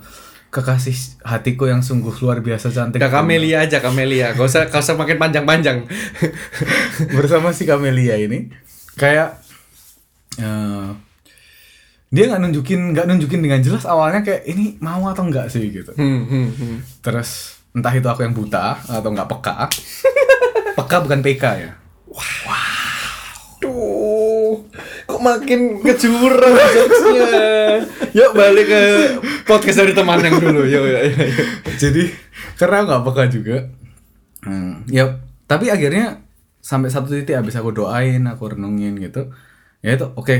[0.51, 4.99] kekasih hatiku yang sungguh luar biasa cantik Gak Kamelia aja Kamelia, gak usah gak usah
[4.99, 5.87] makin panjang-panjang.
[7.16, 8.51] bersama si Camelia ini
[8.99, 9.38] kayak
[10.42, 10.90] eh,
[12.11, 15.70] dia nggak nunjukin nggak nunjukin dengan jelas awalnya kayak ini mau atau enggak sih?
[15.70, 15.94] gitu.
[15.94, 16.77] Hmm, hmm, hmm.
[16.99, 19.70] terus entah itu aku yang buta atau nggak peka
[20.76, 21.72] peka bukan PK ya
[23.61, 24.56] Duh,
[25.04, 27.28] kok makin ke jurang jokesnya.
[28.16, 28.80] Yuk balik ke
[29.44, 30.64] podcast dari teman yang dulu.
[30.64, 31.28] Yuk, yuk, yuk.
[31.28, 31.46] yuk.
[31.76, 32.09] jadi
[32.61, 33.56] karena nggak peka juga
[34.44, 35.16] hmm, ya
[35.48, 36.20] tapi akhirnya
[36.61, 39.33] sampai satu titik habis aku doain aku renungin gitu
[39.80, 40.37] ya itu oke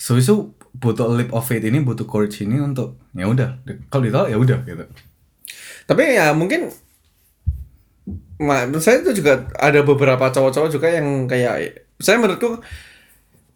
[0.00, 3.60] so itu butuh leap of faith ini butuh courage ini untuk ya udah
[3.92, 4.84] kalau ditolak ya udah gitu
[5.88, 6.68] Tapi ya mungkin
[8.38, 12.62] Ma, menurut saya itu juga ada beberapa cowok-cowok juga yang kayak saya menurutku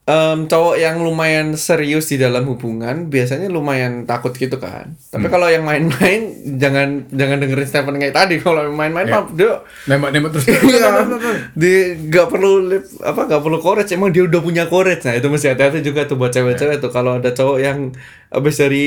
[0.02, 4.98] em, cowok yang lumayan serius di dalam hubungan biasanya lumayan takut gitu kan.
[5.14, 8.42] Tapi kalau yang main-main jangan jangan dengerin Stephen kayak tadi.
[8.42, 10.50] Kalau main-main mah dia nembak nembak terus.
[10.50, 11.06] Iya,
[11.54, 11.74] di
[12.10, 13.94] nggak perlu lip- apa nggak perlu courage.
[13.94, 15.06] Emang dia udah punya courage.
[15.06, 16.90] Nah itu mesti hati-hati juga tuh buat cewek-cewek tuh.
[16.90, 17.94] Kalau ada cowok yang
[18.34, 18.86] habis dari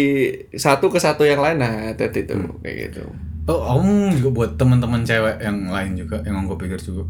[0.52, 3.06] satu ke satu yang lain nah hati-hati tuh kayak gitu
[3.46, 7.06] Oh, om juga buat teman-teman cewek yang lain juga yang aku pikir juga.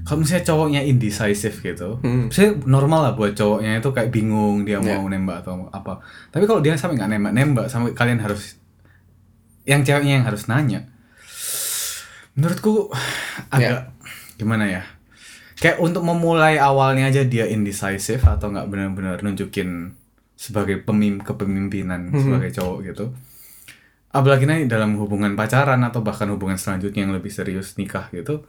[0.00, 2.32] Kalau misalnya cowoknya indecisive gitu, Hmm.
[2.32, 4.96] saya normal lah buat cowoknya itu kayak bingung dia Ya.
[4.96, 6.00] mau nembak atau apa.
[6.32, 8.56] Tapi kalau dia sampai nggak nembak nembak sampai kalian harus
[9.62, 10.88] yang ceweknya yang harus nanya.
[12.32, 12.88] Menurutku
[13.50, 13.92] agak
[14.40, 14.82] gimana ya?
[15.58, 19.92] Kayak untuk memulai awalnya aja dia indecisive atau nggak benar-benar nunjukin
[20.38, 23.04] sebagai pemim kepemimpinan sebagai cowok gitu
[24.08, 28.44] apalagi nih dalam hubungan pacaran atau bahkan hubungan selanjutnya yang lebih serius nikah gitu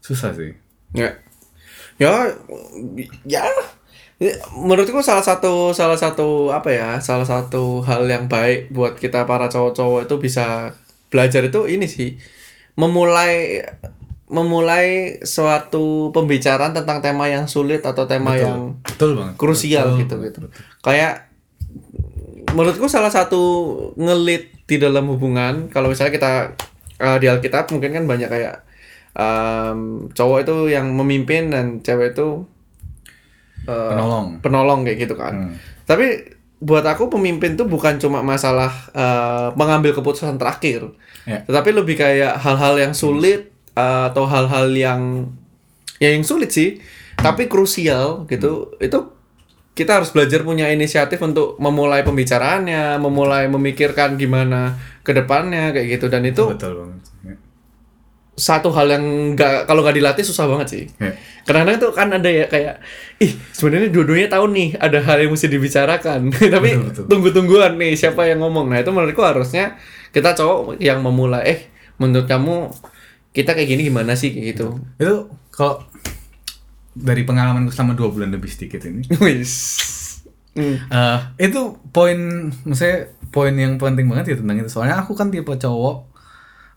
[0.00, 0.56] susah sih.
[0.96, 1.20] Ya.
[2.00, 2.32] Ya
[3.28, 3.44] ya.
[4.52, 9.48] Menurutku salah satu salah satu apa ya salah satu hal yang baik buat kita para
[9.48, 10.76] cowok-cowok itu bisa
[11.08, 12.20] belajar itu ini sih
[12.76, 13.64] memulai
[14.30, 18.44] memulai suatu pembicaraan tentang tema yang sulit atau tema Betul.
[18.44, 19.34] yang betul banget.
[19.40, 20.38] krusial Betul gitu banget, gitu.
[20.46, 20.60] Betul.
[20.84, 21.12] kayak
[22.54, 23.42] menurutku salah satu
[23.98, 25.66] ngelit di dalam hubungan.
[25.74, 26.32] Kalau misalnya kita
[27.02, 28.62] uh, di Alkitab mungkin kan banyak kayak
[29.18, 32.46] um, cowok itu yang memimpin dan cewek itu
[33.66, 34.26] uh, penolong.
[34.38, 35.34] penolong kayak gitu kan.
[35.34, 35.54] Hmm.
[35.88, 40.92] tapi buat aku pemimpin tuh bukan cuma masalah uh, mengambil keputusan terakhir.
[41.28, 41.44] Ya.
[41.44, 45.28] tetapi lebih kayak hal-hal yang sulit uh, atau hal-hal yang
[46.00, 46.80] ya yang sulit sih
[47.20, 48.72] tapi krusial gitu.
[48.80, 49.19] Itu
[49.80, 56.12] kita harus belajar punya inisiatif untuk memulai pembicaraannya memulai memikirkan gimana ke depannya kayak gitu.
[56.12, 57.00] Dan itu betul banget.
[57.24, 57.34] Ya.
[58.36, 60.84] satu hal yang nggak kalau nggak dilatih susah banget sih.
[61.00, 61.16] Ya.
[61.48, 62.84] kadang-kadang tuh kan ada ya kayak
[63.24, 66.28] ih sebenarnya dua-duanya tahu nih ada hal yang mesti dibicarakan.
[66.60, 66.68] Tapi
[67.08, 68.68] tunggu-tungguan nih siapa yang ngomong.
[68.68, 69.80] Nah itu menurutku harusnya
[70.12, 71.60] kita cowok yang memulai eh
[71.96, 72.68] menurut kamu
[73.32, 74.36] kita kayak gini gimana sih?
[74.36, 74.66] Kayak gitu.
[75.00, 75.88] Itu kalau
[76.94, 79.06] dari pengalamanku selama dua bulan lebih sedikit ini.
[79.24, 79.54] Wis.
[80.54, 80.76] Hmm.
[80.76, 84.70] Eh, itu poin maksudnya poin yang penting banget ya tentang itu.
[84.70, 85.96] Soalnya aku kan tipe cowok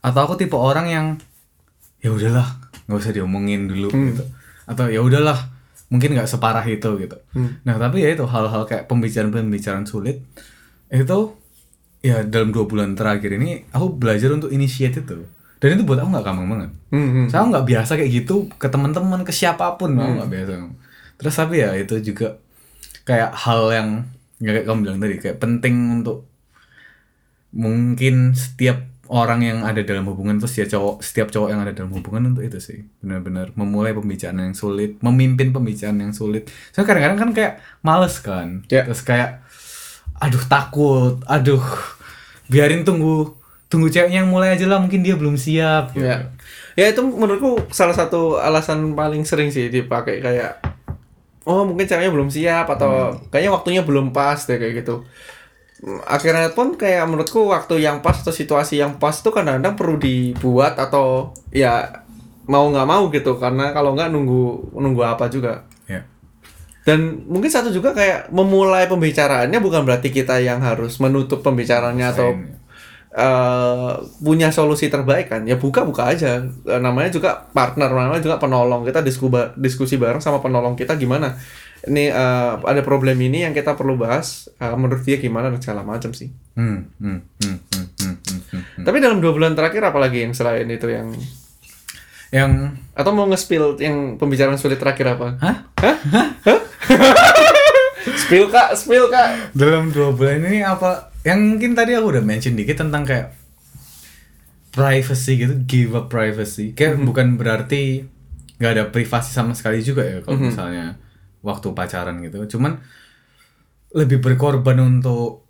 [0.04, 1.06] atau aku tipe orang yang
[2.04, 2.46] ya udahlah
[2.86, 4.24] nggak usah diomongin dulu gitu.
[4.70, 5.50] Atau ya udahlah
[5.90, 7.18] mungkin nggak separah itu gitu.
[7.66, 10.22] Nah tapi ya itu hal-hal kayak pembicaraan-pembicaraan sulit
[10.94, 11.20] itu
[12.06, 15.26] ya dalam dua bulan terakhir ini aku belajar untuk initiate itu
[15.64, 16.72] dan itu buat aku nggak gampang banget.
[16.92, 19.96] Hmm, saya nggak biasa kayak gitu ke teman-teman ke siapa pun.
[19.96, 20.52] Aku nggak biasa.
[21.16, 22.36] Terus tapi ya itu juga
[23.08, 23.90] kayak hal yang
[24.44, 26.28] ya kayak kamu bilang tadi kayak penting untuk
[27.56, 31.96] mungkin setiap orang yang ada dalam hubungan terus ya cowok setiap cowok yang ada dalam
[31.96, 32.84] hubungan untuk itu sih.
[33.00, 36.52] Benar-benar memulai pembicaraan yang sulit memimpin pembicaraan yang sulit.
[36.76, 38.68] Saya kadang-kadang kan kayak males kan.
[38.68, 38.84] Ya.
[38.84, 39.48] terus kayak
[40.20, 41.24] aduh takut.
[41.24, 41.64] Aduh
[42.52, 43.40] biarin tunggu
[43.74, 45.98] tunggu ceweknya yang mulai aja lah mungkin dia belum siap.
[45.98, 46.06] Gitu.
[46.06, 46.30] ya.
[46.78, 50.62] Ya itu menurutku salah satu alasan paling sering sih dipakai kayak
[51.50, 55.02] oh mungkin ceweknya belum siap atau kayaknya waktunya belum pas deh kayak gitu.
[55.82, 59.98] Hmm, akhirnya pun kayak menurutku waktu yang pas atau situasi yang pas tuh kadang-kadang perlu
[59.98, 62.06] dibuat atau ya
[62.46, 65.66] mau nggak mau gitu karena kalau nggak nunggu nunggu apa juga.
[65.90, 66.06] Ya.
[66.88, 72.30] dan mungkin satu juga kayak memulai pembicaraannya bukan berarti kita yang harus menutup pembicaraannya atau
[73.14, 73.94] eh,
[74.26, 76.42] punya solusi terbaik kan ya buka buka aja.
[76.42, 78.84] Eh, namanya juga partner namanya juga penolong.
[78.84, 81.38] Kita diskusi diskusi bareng sama penolong kita gimana.
[81.86, 84.50] Ini eh, ada problem ini yang kita perlu bahas.
[84.58, 86.34] Eh, menurut dia gimana dan segala macam sih.
[86.58, 88.84] Hmm, hmm, hmm, hmm, hmm, hmm, hmm, hmm.
[88.86, 91.10] tapi dalam dua bulan terakhir apalagi yang selain itu yang
[92.34, 95.38] yang atau mau nge-spill yang pembicaraan sulit terakhir apa?
[95.38, 95.58] Hah?
[95.78, 95.98] Hah?
[96.50, 96.60] Hah?
[98.26, 99.54] spill kak spill kak.
[99.54, 103.32] Dalam dua bulan ini apa yang mungkin tadi aku udah mention dikit tentang kayak
[104.72, 106.74] privacy gitu give up privacy.
[106.74, 108.04] Kayak bukan berarti
[108.60, 111.00] nggak ada privasi sama sekali juga ya kalau misalnya
[111.40, 112.58] waktu pacaran gitu.
[112.58, 112.80] Cuman
[113.94, 115.46] lebih berkorban untuk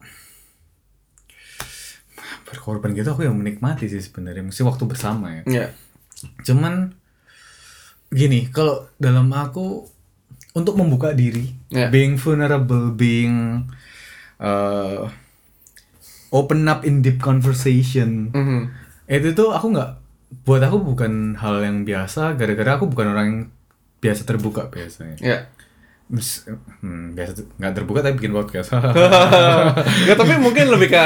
[2.44, 5.44] berkorban gitu aku yang menikmati sih sebenarnya mesti waktu bersama ya.
[5.50, 5.66] Ya.
[6.46, 6.94] Cuman
[8.14, 9.90] gini kalau dalam aku
[10.54, 11.90] untuk membuka diri Ya.
[11.90, 13.66] being vulnerable being
[14.38, 15.10] uh,
[16.34, 18.74] open up in deep conversation Mhm.
[19.06, 19.92] itu tuh aku nggak
[20.44, 23.40] buat aku bukan hal yang biasa gara-gara aku bukan orang yang
[24.02, 25.38] biasa terbuka biasanya ya
[26.10, 26.44] Mis-
[26.82, 28.74] hmm, biasa nggak terbuka tapi bikin podcast
[30.04, 31.06] Nggak, tapi mungkin lebih ke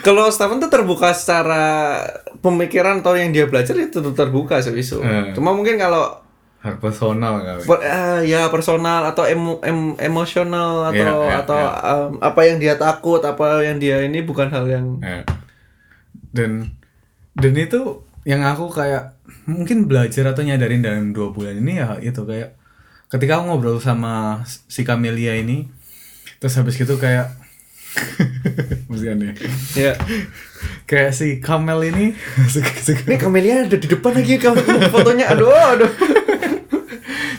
[0.00, 2.00] kalau Stephen tuh terbuka secara
[2.40, 4.72] pemikiran atau yang dia belajar itu terbuka sih.
[4.72, 5.36] Hmm.
[5.36, 6.16] Cuma mungkin kalau
[6.58, 11.60] hal personal kali per- eh, ya personal atau emo- em- emosional atau Iya, iya, atau
[11.60, 11.70] iya.
[11.86, 15.22] em, apa yang dia takut, apa yang dia ini bukan hal yang Ya.
[16.28, 16.74] Dan
[17.32, 19.14] dan itu yang aku kayak
[19.46, 22.58] mungkin belajar atau nyadarin dalam dua bulan ini ya itu kayak
[23.08, 25.70] ketika aku ngobrol sama si Camelia ini
[26.36, 27.32] terus habis gitu kayak
[28.92, 29.32] aneh
[29.72, 29.96] ya.
[30.84, 32.12] kayak si Kamel ini
[33.08, 35.32] Ini Camelia ada di depan lagi kamu fotonya.
[35.32, 35.90] Aduh, aduh.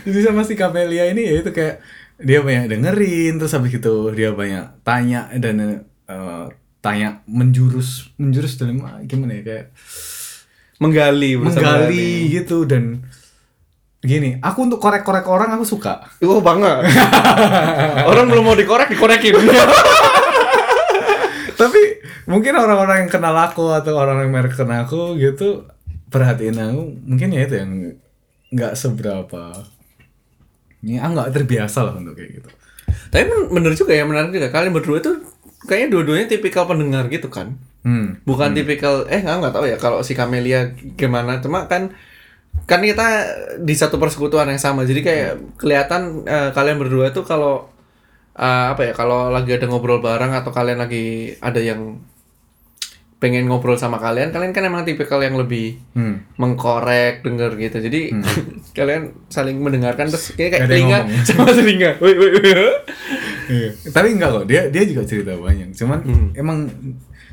[0.10, 1.82] Jadi sama si Camelia ini ya itu kayak
[2.20, 6.46] dia banyak dengerin terus habis gitu dia banyak tanya dan eh,
[6.84, 9.68] tanya menjurus menjurus dalam gimana ya kayak
[10.80, 13.04] Menggali menggali gitu dan
[14.00, 16.88] gini aku untuk korek-korek orang aku suka Wah banget.
[18.10, 19.36] Orang belum mau dikorek, dikorekin.
[21.60, 25.68] tapi mungkin orang-orang yang kenal aku atau orang yang merek kenal aku gitu
[26.08, 27.72] perhatiin aku mungkin ya itu yang
[28.56, 29.68] nggak seberapa
[30.84, 32.50] ini aku nggak terbiasa lah untuk kayak gitu
[33.10, 34.50] Tapi bener juga ya, menarik juga.
[34.54, 35.12] Kalian berdua itu
[35.66, 37.58] kayaknya dua-duanya tipikal pendengar gitu kan?
[37.86, 41.42] hmm Bukan tipikal, eh nggak nggak tahu ya kalau si Camelia gimana.
[41.44, 41.94] Cuma kan
[42.70, 43.04] kan kita
[43.62, 44.86] di satu persekutuan yang sama.
[44.86, 47.70] Jadi kayak kelihatan eh, kalian berdua itu kalau
[48.38, 51.82] eh, apa ya, kalau lagi ada ngobrol bareng atau kalian lagi ada yang
[53.20, 56.40] pengen ngobrol sama kalian, kalian kan emang tipikal yang lebih hmm.
[56.40, 57.78] mengkorek denger gitu.
[57.84, 58.16] Jadi
[58.78, 61.96] kalian saling mendengarkan terus kayak kayak telinga sama telinga.
[62.02, 62.54] Woi woi woi.
[63.50, 63.74] Iya.
[63.90, 65.76] tapi enggak kok dia dia juga cerita banyak.
[65.76, 66.30] Cuman Hmm.
[66.38, 66.70] emang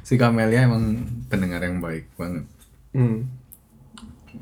[0.03, 2.44] si Camelia emang pendengar yang baik banget.
[2.90, 3.29] Hmm.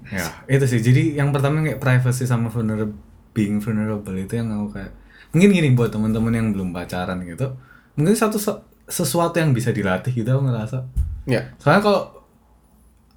[0.09, 0.81] ya itu sih.
[0.81, 2.97] Jadi yang pertama kayak privacy sama vulnerable
[3.35, 4.93] being vulnerable itu yang aku kayak
[5.35, 7.59] mungkin gini buat teman-teman yang belum pacaran gitu
[7.99, 8.39] mungkin satu
[8.85, 10.79] sesuatu yang bisa dilatih gitu aku ngerasa.
[11.25, 11.53] Ya.
[11.57, 12.03] Soalnya kalau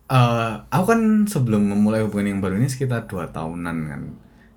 [0.07, 4.01] eh aku kan sebelum memulai hubungan yang baru ini sekitar dua tahunan kan.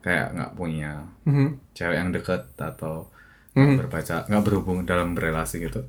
[0.01, 1.75] Kayak nggak punya Mhm.
[1.75, 3.11] cewek yang deket atau
[3.53, 5.83] nggak berpacar nggak berhubung dalam berrelasi gitu.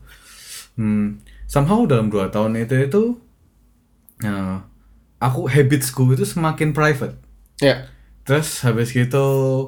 [0.75, 3.03] Hmm, somehow dalam dua tahun itu itu
[4.21, 4.57] eh,
[5.19, 7.17] aku habitsku itu semakin private.
[7.61, 7.85] Ya.
[8.21, 9.65] terus habis gitu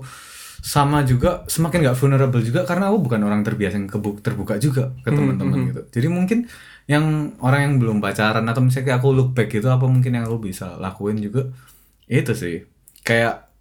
[0.63, 4.95] sama juga semakin nggak vulnerable juga karena aku bukan orang terbiasa yang kebu- terbuka juga
[5.03, 5.81] ke teman-teman gitu.
[5.91, 6.39] Jadi mungkin
[6.87, 7.03] yang
[7.43, 10.79] orang yang belum pacaran atau misalnya aku look back gitu apa mungkin yang aku bisa
[10.79, 11.51] lakuin juga
[12.07, 12.63] itu sih.
[13.03, 13.51] Kayak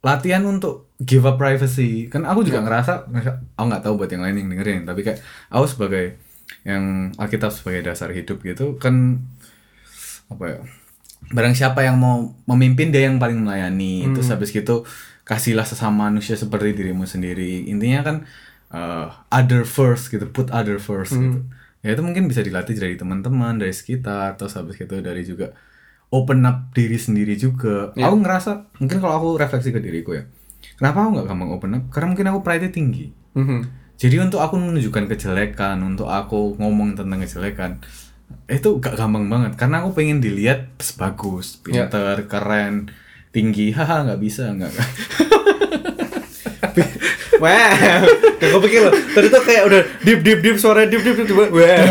[0.00, 2.08] latihan untuk give up privacy.
[2.08, 5.20] Kan aku juga ngerasa ngerasa- aku nggak tahu buat yang lain yang dengerin tapi kayak
[5.52, 6.04] aku sebagai
[6.64, 9.20] yang Alkitab sebagai dasar hidup gitu kan
[10.26, 10.60] apa ya
[11.26, 14.08] barang siapa yang mau memimpin dia yang paling melayani.
[14.14, 14.86] Terus habis gitu
[15.26, 17.66] kasihlah sesama manusia seperti dirimu sendiri.
[17.66, 18.16] Intinya kan
[18.70, 21.42] uh, other first gitu put other first gitu.
[21.82, 25.50] Ya itu mungkin bisa dilatih dari teman-teman dari sekitar terus habis gitu dari juga
[26.08, 27.90] open up diri sendiri juga.
[27.92, 30.24] Aku ngerasa mungkin kalau aku refleksi ke diriku ya
[30.74, 31.82] kenapa aku nggak gampang open up?
[31.90, 33.06] Karena mungkin aku pride tinggi.
[33.36, 33.60] Mhm.
[33.96, 37.80] jadi untuk aku menunjukkan kejelekan, untuk aku ngomong tentang kejelekan,
[38.44, 39.56] itu gak gampang banget.
[39.56, 41.88] Karena aku pengen dilihat bagus, Ya.
[41.88, 42.92] pinter, keren,
[43.36, 43.68] tinggi.
[43.76, 44.72] Haha, nggak bisa, nggak.
[47.36, 48.00] Wah,
[48.40, 48.96] gak kepikir loh.
[49.12, 51.36] Tadi tuh kayak udah deep deep deep suara deep deep deep.
[51.36, 51.84] Wah.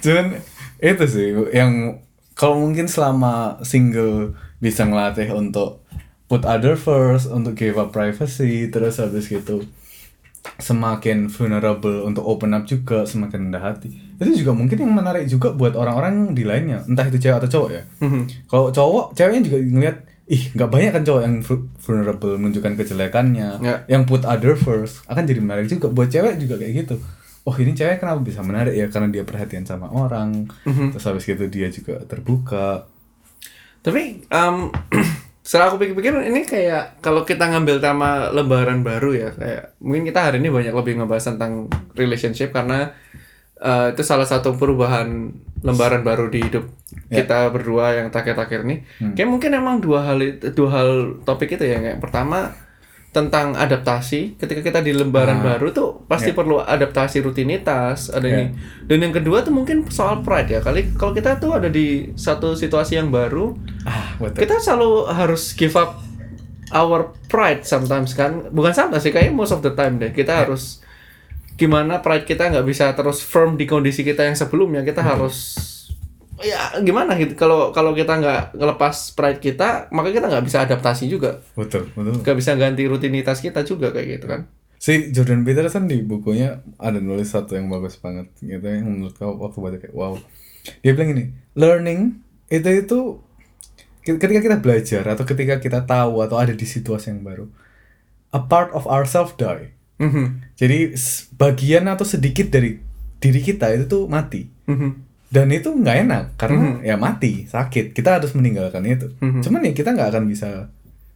[0.00, 0.40] Cuman
[0.80, 2.00] itu sih yang
[2.32, 5.84] kalau mungkin selama single bisa ngelatih untuk
[6.28, 9.68] put other first, untuk give up privacy, terus habis gitu
[10.60, 14.03] semakin vulnerable untuk open up juga, semakin rendah hati.
[14.14, 17.70] Itu juga mungkin yang menarik juga buat orang-orang di lainnya, entah itu cewek atau cowok
[17.70, 17.82] ya.
[18.44, 19.96] Kalau cowok, ceweknya juga ngeliat,
[20.26, 23.74] ih nggak banyak kan cowok yang vul- vulnerable menunjukkan kejelekannya, Ya.
[23.86, 26.96] yang put other first, akan jadi menarik juga buat cewek juga kayak gitu.
[27.42, 31.44] Oh ini cewek kenapa bisa menarik ya karena dia perhatian sama orang, terus habis gitu
[31.46, 32.88] dia juga terbuka.
[33.80, 34.56] Tapi em,
[35.44, 40.24] setelah aku pikir-pikir ini kayak kalau kita ngambil tema lembaran baru ya kayak mungkin kita
[40.24, 42.96] hari ini banyak lebih ngebahas tentang relationship karena
[43.64, 46.68] eh, itu salah satu perubahan lembaran baru di hidup
[47.06, 48.84] kita berdua yang terakhir-terakhir ini.
[49.14, 50.90] Kayak mungkin emang dua hal itu- dua hal
[51.22, 52.52] topik itu ya kayak pertama
[53.10, 54.36] tentang adaptasi.
[54.36, 58.44] Ketika kita di lembaran baru tuh pasti perlu adaptasi rutinitas ada ini.
[58.82, 62.52] Dan yang kedua tuh mungkin soal pride ya kali kalau kita tuh ada di satu
[62.52, 64.44] situasi yang baru Ah, betul.
[64.44, 65.96] kita selalu harus give up
[66.70, 68.50] our pride sometimes kan.
[68.50, 70.83] Bukan sometimes sih kayaknya most of the time deh kita harus
[71.54, 75.62] gimana pride kita nggak bisa terus firm di kondisi kita yang sebelumnya kita harus
[76.42, 81.06] ya gimana gitu kalau kalau kita nggak ngelepas pride kita maka kita nggak bisa adaptasi
[81.06, 82.20] juga Betul, betul.
[82.26, 84.42] nggak bisa ganti rutinitas kita juga kayak gitu kan
[84.84, 89.32] Si Jordan Peterson di bukunya ada nulis satu yang bagus banget gitu yang menurut kau
[89.32, 90.12] waktu baca kayak wow.
[90.84, 91.24] Dia bilang ini,
[91.56, 92.20] learning
[92.52, 92.98] itu itu
[94.04, 97.48] ketika kita belajar atau ketika kita tahu atau ada di situasi yang baru,
[98.36, 99.72] a part of ourselves die.
[99.96, 100.43] Mhm.
[100.54, 100.94] Jadi
[101.34, 102.78] bagian atau sedikit dari
[103.18, 104.46] diri kita itu tuh mati.
[104.70, 104.90] Mhm.
[105.34, 107.90] Dan itu nggak enak karena ya mati, sakit.
[107.90, 109.10] Kita harus meninggalkan itu.
[109.18, 110.70] Cuman ya kita nggak akan bisa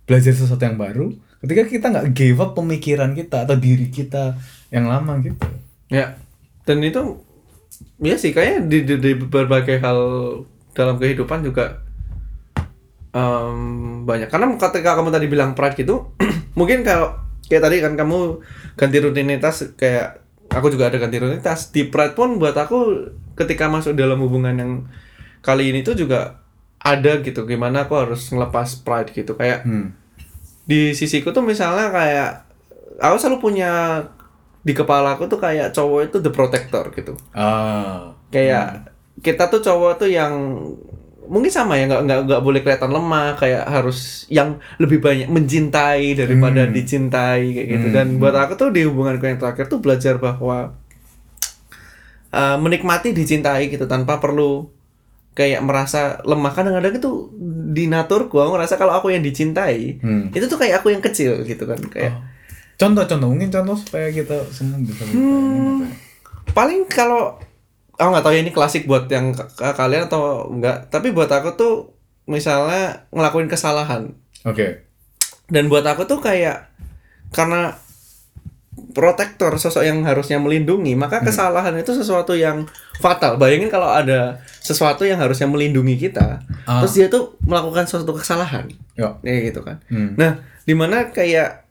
[0.08, 1.12] belajar sesuatu yang baru
[1.44, 4.34] ketika kita nggak give up pemikiran kita atau diri kita
[4.74, 5.38] yang lama gitu.
[5.92, 6.18] ya
[6.66, 7.22] dan itu
[8.02, 9.98] ya sih kayaknya di, di, di berbagai hal
[10.74, 11.84] dalam kehidupan juga
[13.14, 16.10] em, banyak karena ketika kamu tadi bilang pride gitu
[16.58, 17.14] mungkin kalau
[17.48, 18.44] kayak tadi kan kamu
[18.76, 23.92] ganti rutinitas kayak aku juga ada ganti rutinitas di pride pun buat aku ketika masuk
[23.92, 24.72] dalam hubungan yang
[25.40, 26.40] kali ini tuh juga
[26.78, 29.92] ada gitu gimana aku harus ngelepas pride gitu kayak Hmm.
[30.64, 32.30] di sisiku tuh misalnya kayak
[33.00, 34.04] aku selalu punya
[34.60, 38.12] di kepala aku tuh kayak cowok itu the protector gitu Ah.
[38.28, 40.34] kayak kita tuh cowok tuh yang
[41.28, 46.16] mungkin sama ya nggak nggak nggak boleh kelihatan lemah kayak harus yang lebih banyak mencintai
[46.16, 46.72] daripada Hmm.
[46.72, 47.94] dicintai kayak gitu Hmm.
[47.94, 50.72] dan buat aku tuh di hubunganku yang terakhir tuh belajar bahwa
[52.30, 54.68] uh, menikmati dicintai gitu tanpa perlu
[55.32, 57.30] kayak merasa lemah kadang-kadang itu
[57.70, 60.32] di naturku aku ngerasa kalau aku yang dicintai Hmm.
[60.32, 62.14] itu tuh kayak aku yang kecil gitu kan kayak
[62.74, 65.82] Contoh-contoh mungkin contoh supaya kita semua bisa Hmm.
[66.48, 67.34] paling kalau
[67.98, 71.74] aku nggak tahu ya ini klasik buat yang kalian atau enggak tapi buat aku tuh
[72.24, 74.86] misalnya ngelakuin kesalahan Oke.
[75.48, 76.70] dan buat aku tuh kayak
[77.28, 77.74] karena
[78.88, 82.64] protektor sosok yang harusnya melindungi maka kesalahan itu sesuatu yang
[82.96, 86.78] fatal bayangin kalau ada sesuatu yang harusnya melindungi kita Ah.
[86.78, 89.18] terus dia tuh melakukan suatu kesalahan Ya.
[89.18, 90.14] kayak gitu kan Hmm.
[90.14, 91.64] Nah, di mana kayak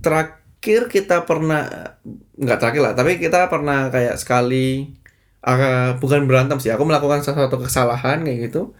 [0.00, 1.94] terakhir kita pernah
[2.34, 4.90] nggak terakhir lah, tapi kita pernah kayak sekali
[5.42, 8.72] ah, bukan berantem sih, aku melakukan sesuatu kesalahan kayak gitu.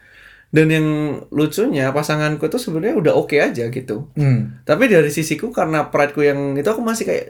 [0.53, 0.87] Dan yang
[1.33, 4.13] lucunya pasanganku tuh sebenarnya udah oke aja gitu.
[4.15, 4.61] Hmm.
[4.63, 7.27] Tapi dari sisiku karena prideku yang itu aku masih kayak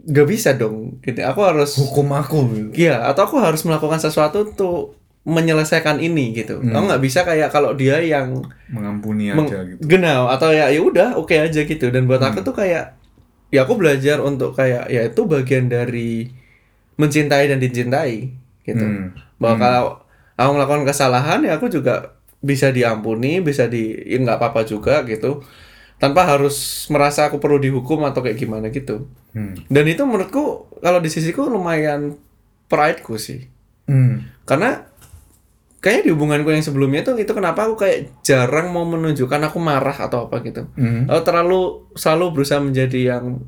[0.00, 1.20] gak bisa dong gitu.
[1.22, 2.88] Aku harus Hukum aku gitu.
[2.88, 6.60] Iya, atau aku harus melakukan sesuatu tuh menyelesaikan ini gitu.
[6.60, 6.72] Hmm.
[6.72, 10.80] Aku nggak bisa kayak kalau dia yang mengampuni meng- aja gitu genau atau ya ya
[10.80, 11.88] udah oke aja gitu.
[11.88, 12.48] Dan buat aku Hmm.
[12.48, 12.96] tuh kayak
[13.48, 16.28] ya aku belajar untuk kayak ya itu bagian dari
[16.96, 18.32] mencintai dan dicintai
[18.64, 18.82] gitu.
[18.84, 19.12] Hmm.
[19.38, 19.62] Bahwa Hmm.
[19.62, 19.84] kalau
[20.34, 25.44] aku melakukan kesalahan ya aku juga bisa diampuni, bisa di ya nggak apa-apa juga gitu.
[25.96, 29.08] Tanpa harus merasa aku perlu dihukum atau kayak gimana gitu.
[29.32, 29.54] Hmm.
[29.70, 32.18] Dan itu menurutku kalau di sisiku lumayan
[32.66, 33.46] prideku sih.
[33.86, 34.28] Hmm.
[34.44, 34.84] Karena
[35.80, 39.96] kayaknya di hubunganku yang sebelumnya tuh itu kenapa aku kayak jarang mau menunjukkan aku marah
[39.96, 40.64] atau apa gitu.
[40.76, 41.04] Hmm.
[41.08, 41.60] Aku terlalu
[41.94, 43.44] selalu berusaha menjadi yang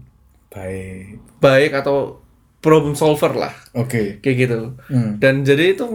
[0.53, 2.25] baik baik atau
[2.59, 3.53] problem solver lah.
[3.73, 4.19] Oke.
[4.21, 4.59] Kayak gitu.
[4.91, 5.19] Hmm.
[5.19, 5.87] Dan jadi itu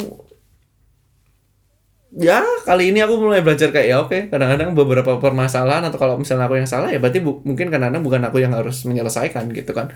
[2.11, 6.43] ya kali ini aku mulai belajar kayak ya oke kadang-kadang beberapa permasalahan atau kalau misalnya
[6.43, 9.95] aku yang salah ya berarti bu- mungkin kadang-kadang bukan aku yang harus menyelesaikan gitu kan.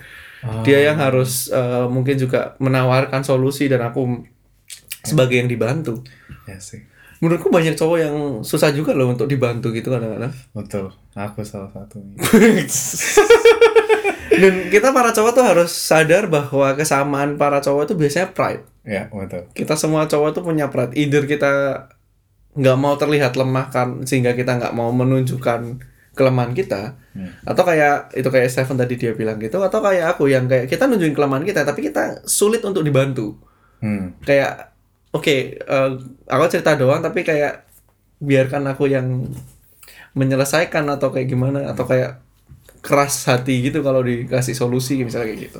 [0.63, 4.23] Dia yang harus eh, mungkin juga menawarkan solusi dan aku
[5.03, 6.07] sebagai yang dibantu.
[6.47, 6.87] Ya sih.
[7.19, 8.15] Menurutku banyak cowok yang
[8.47, 10.31] susah juga loh untuk dibantu gitu kadang-kadang.
[10.55, 10.95] Betul.
[11.15, 11.99] Aku salah satu
[14.41, 19.09] dan kita para cowok tuh harus sadar bahwa kesamaan para cowok itu biasanya pride ya
[19.09, 21.85] betul kita semua cowok tuh punya pride either kita
[22.55, 25.81] nggak mau terlihat lemah kan sehingga kita nggak mau menunjukkan
[26.15, 27.31] kelemahan kita Hmm.
[27.47, 30.83] atau kayak itu kayak Stephen tadi dia bilang gitu atau kayak aku yang kayak kita
[30.83, 33.39] nunjukin kelemahan kita tapi kita sulit untuk dibantu
[33.79, 34.19] hmm.
[34.27, 34.75] kayak
[35.15, 35.23] oke
[35.55, 35.91] eh,
[36.27, 37.63] aku cerita doang tapi kayak
[38.19, 39.31] biarkan aku yang
[40.11, 42.19] menyelesaikan atau kayak gimana atau kayak
[42.85, 45.59] keras hati gitu kalau dikasih solusi misalnya kayak gitu.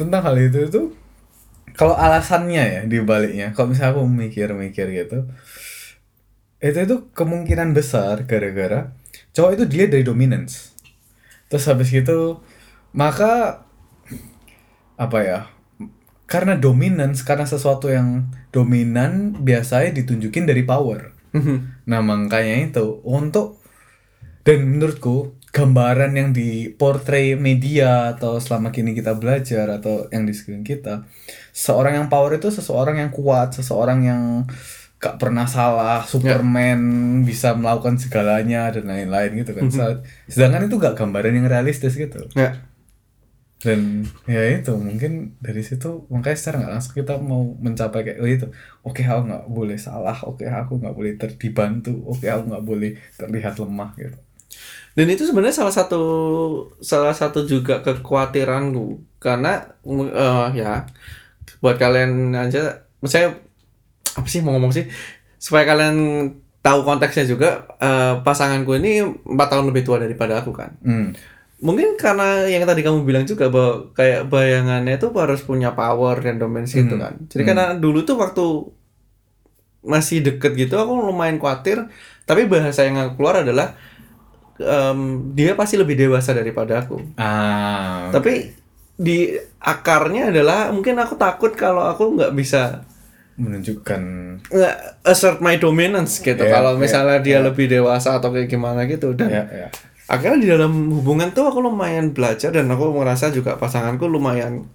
[0.00, 0.82] Tentang hal itu itu
[1.76, 5.28] kalau alasannya ya di baliknya kalau misalnya aku mikir-mikir gitu
[6.64, 8.96] itu itu kemungkinan besar gara-gara
[9.36, 10.72] cowok itu dilihat dari dominance.
[11.52, 12.40] Terus habis gitu
[12.96, 13.66] maka
[14.96, 15.40] apa ya
[16.24, 21.12] karena dominance karena sesuatu yang dominan biasanya ditunjukin dari power.
[21.84, 23.58] Nah makanya itu untuk
[24.44, 30.34] dan menurutku gambaran yang di portray media atau selama kini kita belajar atau yang di
[30.34, 31.06] sekeliling kita
[31.54, 34.22] seorang yang power itu seseorang yang kuat seseorang yang
[35.04, 36.80] gak pernah salah Superman
[37.28, 39.68] bisa melakukan segalanya dan lain-lain gitu kan.
[39.68, 40.00] Sa-
[40.32, 42.24] sedangkan itu gak gambaran yang realistis gitu.
[42.32, 42.64] Ya.
[43.60, 48.28] Dan ya itu mungkin dari situ makanya secara nggak langsung kita mau mencapai kayak oh
[48.28, 48.46] itu
[48.84, 53.56] oke aku nggak boleh salah oke aku nggak boleh terdibantu oke aku nggak boleh terlihat
[53.56, 54.18] lemah gitu
[54.94, 56.02] Dan itu sebenarnya salah satu
[56.78, 59.02] salah satu juga kekhawatiranku.
[59.18, 60.86] Karena eh, ya
[61.58, 63.34] buat kalian aja saya
[64.14, 64.86] apa sih mau ngomong sih?
[65.36, 65.96] Supaya kalian
[66.62, 70.78] tahu konteksnya juga eh, pasanganku ini empat tahun lebih tua daripada aku kan?
[70.80, 71.10] Hmm.
[71.64, 76.36] mungkin karena yang tadi kamu bilang juga bahwa kayak bayangannya itu harus punya power dan
[76.36, 77.00] dominasi itu Hmm.
[77.00, 77.14] kan?
[77.30, 78.44] Jadi karena dulu tuh waktu
[79.80, 81.88] masih deket gitu aku lumayan khawatir.
[82.24, 83.76] Tapi bahasa yang aku keluar adalah
[84.58, 87.00] em, dia pasti lebih dewasa daripada aku.
[87.18, 88.54] Ah tapi
[88.94, 92.86] di akarnya adalah mungkin aku takut kalau aku nggak bisa
[93.34, 94.02] menunjukkan
[94.46, 96.38] nggak assert my dominance gitu.
[96.38, 97.46] Iya, kalau misalnya dia iya.
[97.50, 99.10] lebih dewasa atau kayak gimana gitu.
[99.18, 99.68] Dan ya ya
[100.06, 104.68] akhirnya di dalam hubungan tuh aku lumayan belajar dan aku merasa juga pasanganku lumayan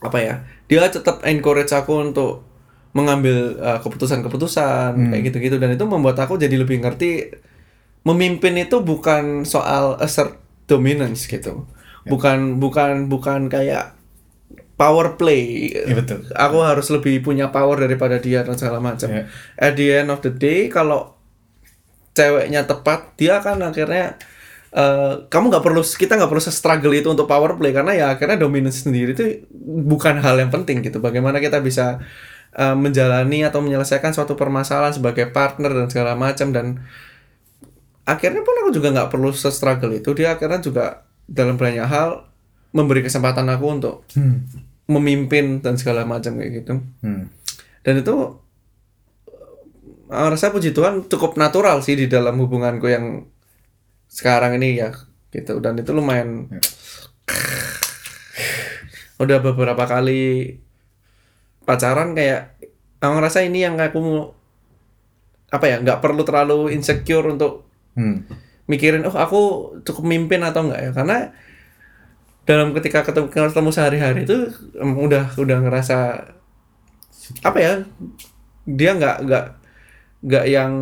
[0.00, 0.34] apa ya
[0.64, 2.48] dia tetap encourage aku untuk
[2.90, 5.56] mengambil uh, keputusan-keputusan kayak gitu-gitu.
[5.62, 7.30] Dan itu membuat aku jadi lebih ngerti
[8.04, 11.68] memimpin itu bukan soal assert dominance gitu.
[12.08, 14.00] Bukan bukan bukan kayak
[14.80, 15.76] power play.
[15.76, 16.24] Iya, betul.
[16.32, 19.12] aku harus lebih punya power daripada dia dan segala macam.
[19.12, 19.28] Iya.
[19.60, 21.20] at the end of the day kalau
[22.16, 24.16] ceweknya tepat dia akan akhirnya
[24.72, 28.40] eh, kamu nggak perlu kita nggak perlu struggle itu untuk power play karena ya akhirnya
[28.40, 29.44] dominance sendiri itu
[29.84, 30.96] bukan hal yang penting gitu.
[31.04, 32.00] Bagaimana kita bisa
[32.56, 36.80] eh, menjalani atau menyelesaikan suatu permasalahan sebagai partner dan segala macam dan
[38.04, 40.84] akhirnya pun aku juga nggak perlu struggle itu dia akhirnya juga
[41.24, 42.26] dalam banyak hal
[42.70, 44.36] memberi kesempatan aku untuk hmm.
[44.90, 47.30] memimpin dan segala macam kayak gitu Hmm.
[47.82, 48.14] dan itu
[50.10, 53.26] eh, rasa puji Tuhan cukup natural sih di dalam hubunganku yang
[54.10, 54.90] sekarang ini ya
[55.30, 56.58] gitu dan itu lumayan Ya.
[59.22, 60.58] udah beberapa kali
[61.62, 62.58] pacaran kayak
[62.98, 64.34] aku ngerasa ini yang aku mau
[65.50, 68.22] apa ya nggak perlu terlalu insecure untuk Hmm.
[68.66, 69.40] mikirin oh aku
[69.82, 71.34] cukup mimpin atau enggak ya karena
[72.46, 75.98] dalam ketika ketemu, ketemu sehari-hari itu em, udah udah ngerasa
[77.42, 77.72] apa ya
[78.64, 79.44] dia nggak nggak
[80.22, 80.72] nggak yang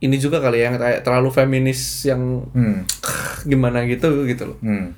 [0.00, 2.84] ini juga kali ya yang kayak terlalu feminis yang Hmm.
[3.44, 4.92] gimana gitu gitu loh Hmm.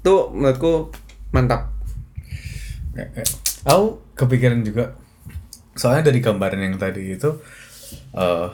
[0.00, 0.90] tuh menurutku
[1.30, 1.74] mantap
[2.96, 3.24] Ya, ya.
[3.68, 4.96] Aku kepikiran juga
[5.76, 7.28] soalnya dari gambaran yang tadi itu
[8.16, 8.48] eh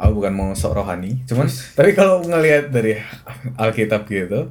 [0.00, 1.44] aku bukan mau sok rohani cuman
[1.76, 2.96] tapi kalau ngelihat dari
[3.60, 4.48] Alkitab gitu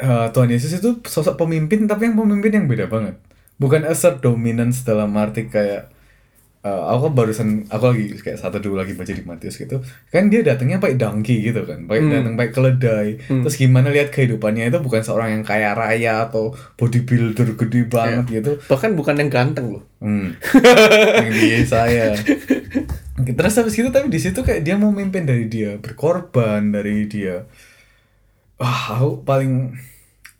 [0.00, 3.16] eh, Tuhan Yesus itu sosok pemimpin tapi yang pemimpin yang beda banget.
[3.60, 5.94] Bukan assert dominance dalam arti kayak
[6.64, 9.80] eh, aku kan barusan aku lagi kayak satu dulu lagi baca di Matius gitu.
[10.10, 13.08] Kan dia datangnya pakai donkey gitu kan pakai datang pakai keledai.
[13.46, 18.52] Terus gimana lihat kehidupannya itu bukan seorang yang kaya raya atau bodybuilder gede banget gitu.
[18.66, 19.84] Bahkan bukan yang ganteng loh.
[20.02, 20.34] Hmm.
[21.24, 22.18] yang di saya.
[23.14, 27.46] Terus habis itu tapi di situ kayak dia mau mimpin dari dia berkorban dari dia.
[28.58, 29.78] Wah, aku paling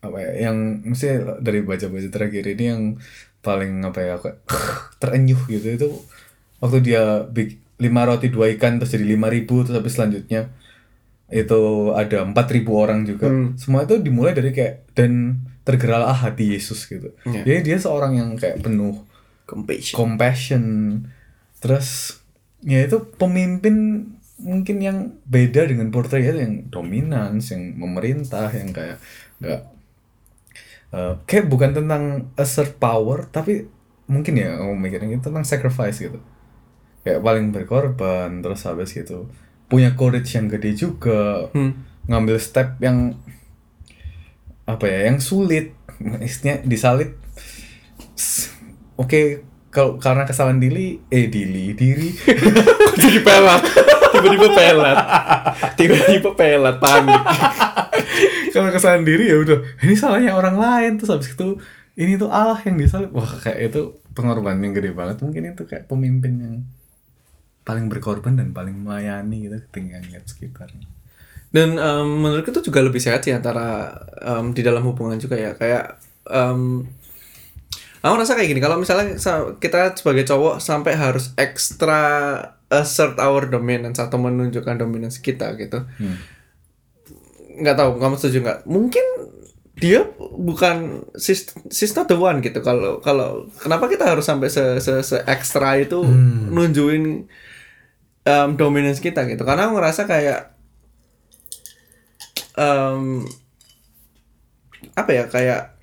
[0.03, 2.81] apa ya yang mesti dari baca-baca terakhir ini yang
[3.39, 4.27] paling apa ya aku
[5.01, 5.67] terenyuh gitu.
[5.71, 5.87] Itu
[6.59, 10.51] waktu dia big lima roti dua ikan terus jadi lima ribu terus habis selanjutnya
[11.27, 13.31] itu ada empat ribu orang juga.
[13.55, 17.15] Semua itu dimulai dari kayak dan tergeraklah hati Yesus gitu.
[17.25, 17.41] Iya.
[17.41, 18.99] jadi dia seorang yang kayak penuh
[19.47, 19.95] compassion.
[19.95, 20.63] compassion.
[21.57, 22.19] Terus
[22.65, 24.09] ya itu pemimpin
[24.41, 28.97] mungkin yang beda dengan portrait yang dominans yang memerintah yang kayak
[29.39, 29.61] nggak
[30.91, 33.69] eh, kayak bukan tentang assert power tapi
[34.09, 36.19] mungkin ya aku mikirnya itu tentang sacrifice gitu.
[37.05, 39.29] Kayak paling berkorban terus habis gitu
[39.65, 41.49] punya courage yang gede juga
[42.05, 43.17] ngambil step yang
[44.65, 45.77] apa ya yang sulit.
[46.01, 47.15] Istilahnya disalib
[48.99, 49.45] oke
[49.75, 51.75] kalau karena kesalahan diri eh diri.
[51.75, 52.09] Diri
[52.95, 53.61] jadi pelat?
[54.15, 54.97] Tiba-tiba pelat.
[55.75, 57.21] Tiba-tiba pelat panik
[58.55, 60.91] kalau kesalahan diri ya udah ini salahnya orang lain.
[60.95, 61.59] Terus habis itu
[61.99, 63.11] ini tuh Allah yang disalib.
[63.11, 65.19] Wah kayak itu pengorbanan yang gede banget.
[65.19, 66.55] Mungkin itu kayak pemimpin yang
[67.67, 70.95] paling berkorban dan paling melayani gitu ketika ngeliat sekitarnya
[71.55, 75.55] dan em, menurutku itu juga lebih sehat sih antara em, di dalam hubungan juga ya.
[75.55, 76.83] Kayak em,
[78.05, 81.97] aku rasa kayak gini kalau misalnya sa- kita sebagai cowok sampai harus extra
[82.69, 85.81] assert our dominance atau menunjukkan dominance kita gitu.
[87.55, 88.59] Nggak tahu kamu setuju nggak?
[88.69, 89.05] Mungkin
[89.75, 92.61] dia bukan she's, she's not the one gitu.
[92.61, 95.99] Kalau kalau kenapa kita harus sampai se se, se ekstra itu
[96.53, 97.25] nunjukin
[98.23, 99.41] um, dominance kita gitu?
[99.43, 100.39] Karena aku ngerasa kayak
[102.55, 103.23] um,
[104.95, 105.74] apa ya kayak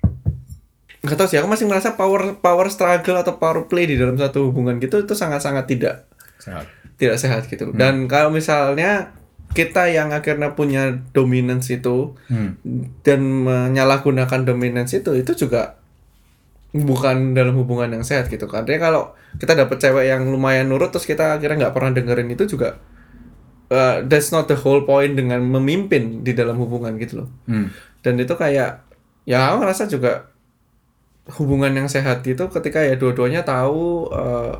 [1.03, 4.49] nggak tahu sih aku masih merasa power power struggle atau power play di dalam satu
[4.49, 6.07] hubungan gitu itu sangat sangat tidak
[6.39, 9.11] sehat tidak sehat gitu dan kalau misalnya
[9.53, 12.57] kita yang akhirnya punya dominance itu Hmm.
[13.05, 15.77] dan menyalahgunakan dominance itu itu juga
[16.73, 18.65] bukan dalam hubungan yang sehat gitu kan.
[18.65, 19.03] Artinya kalau
[19.37, 22.81] kita dapet cewek yang lumayan nurut terus kita akhirnya nggak pernah dengerin itu juga
[23.69, 27.29] uh, that's not the whole point dengan memimpin di dalam hubungan gitu loh.
[27.45, 27.69] Hmm.
[28.01, 28.81] Dan itu kayak
[29.29, 30.32] ya aku ngerasa juga
[31.39, 34.59] hubungan yang sehat itu ketika ya dua-duanya tahu uh,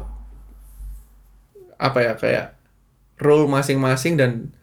[1.75, 2.55] apa ya kayak
[3.19, 4.55] role masing-masing dan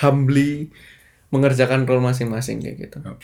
[0.00, 0.72] humbly
[1.28, 2.98] mengerjakan role masing-masing kayak gitu.
[3.04, 3.18] Oh.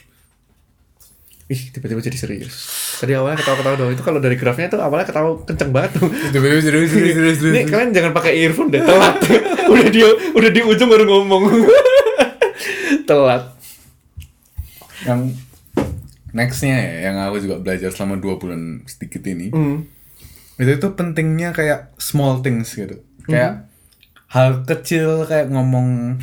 [1.52, 2.54] Ih, tiba-tiba jadi serius.
[2.96, 3.92] Tadi awalnya ketawa-ketawa doang.
[3.92, 6.08] Itu kalau dari grafnya tuh awalnya ketawa kenceng banget tuh.
[6.32, 9.20] serius serius serius serius Ini kalian jangan pakai earphone deh, telat.
[9.72, 10.00] udah di
[10.32, 11.42] udah di ujung baru ngomong.
[13.08, 13.44] telat.
[15.02, 15.34] yang
[16.32, 19.84] nextnya ya yang aku juga belajar selama dua bulan sedikit ini Hmm.
[20.56, 23.68] itu itu pentingnya kayak small things gitu kayak
[24.26, 26.16] hal kecil kayak ngomong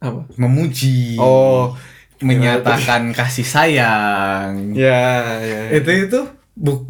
[0.00, 0.24] Apa?
[0.34, 1.76] memuji Oh,
[2.20, 5.00] menyatakan kasih sayang ya,
[5.40, 5.60] ya.
[5.68, 5.76] ya.
[5.76, 6.20] itu itu
[6.56, 6.88] bu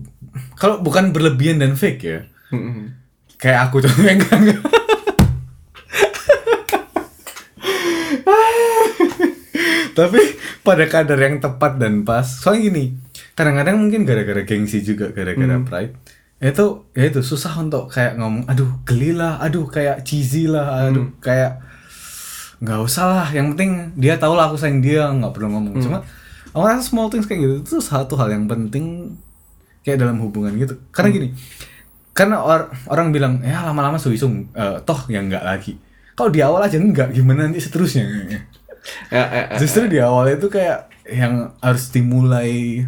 [0.55, 2.21] kalau bukan berlebihan dan fake ya
[2.51, 2.95] Mm-mm.
[3.37, 4.61] kayak aku contohnya enggak enggak.
[10.01, 10.21] Tapi
[10.65, 12.25] pada kadar yang tepat dan pas.
[12.25, 12.85] Soalnya gini
[13.37, 15.95] kadang-kadang mungkin gara-gara gengsi juga gara-gara pride
[16.41, 21.13] itu ya itu susah untuk kayak ngomong aduh geli lah aduh kayak cheesy lah aduh
[21.21, 21.61] kayak
[22.61, 23.27] nggak usah lah.
[23.33, 25.81] Yang penting dia tahu lah aku sayang dia nggak perlu ngomong.
[25.81, 25.99] Cuma
[26.53, 29.17] aku rasa small things kayak gitu itu satu hal yang penting
[29.85, 30.81] kayak dalam hubungan gitu.
[30.93, 31.29] Karena gini
[32.11, 35.77] karena or- orang bilang ya lama-lama suisung eh, toh ya enggak lagi.
[36.17, 38.05] Kalau di awal aja enggak gimana nanti seterusnya
[39.13, 39.57] Ya, ya, ya.
[39.61, 42.85] justru di awal itu kayak yang harus dimulai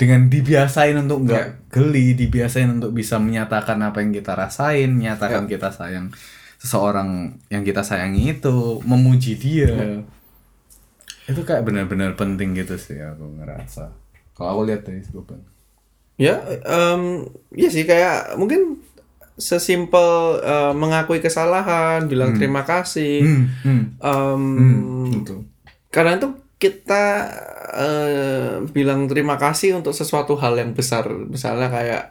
[0.00, 5.68] dengan dibiasain untuk enggak geli dibiasain untuk bisa menyatakan apa yang kita rasain menyatakan kita
[5.68, 6.08] sayang
[6.56, 10.00] seseorang yang kita sayangi itu memuji dia.
[11.28, 13.92] Itu kayak benar-benar penting gitu sih aku ngerasa.
[14.32, 15.40] Kalau aku lihat dari Ruben
[16.20, 16.36] Ya,
[16.68, 17.24] em,
[17.56, 18.84] ya sih kayak mungkin
[19.40, 23.24] sesimpel eh, mengakui kesalahan, bilang terima kasih.
[23.24, 25.34] hmm, hmm, em, hmm, gitu.
[25.90, 26.28] Karena itu
[26.60, 27.04] kita
[27.72, 32.04] eh, bilang terima kasih untuk sesuatu hal yang besar misalnya kayak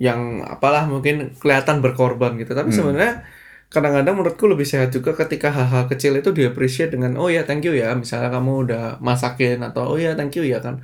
[0.00, 3.20] yang apalah mungkin kelihatan berkorban gitu tapi sebenarnya
[3.68, 7.62] kadang-kadang menurutku lebih sehat juga ketika hal-hal kecil itu di appreciate dengan oh ya thank
[7.68, 10.80] you ya misalnya kamu udah masakin atau oh ya thank you ya kan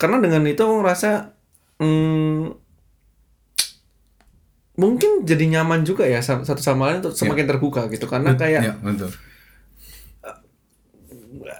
[0.00, 1.36] karena dengan itu aku ngerasa
[1.78, 2.63] hmm,
[4.74, 8.06] mungkin jadi nyaman juga ya sa- satu sama lain untuk semakin terbuka gitu.
[8.06, 9.10] Karena kayak ya betul.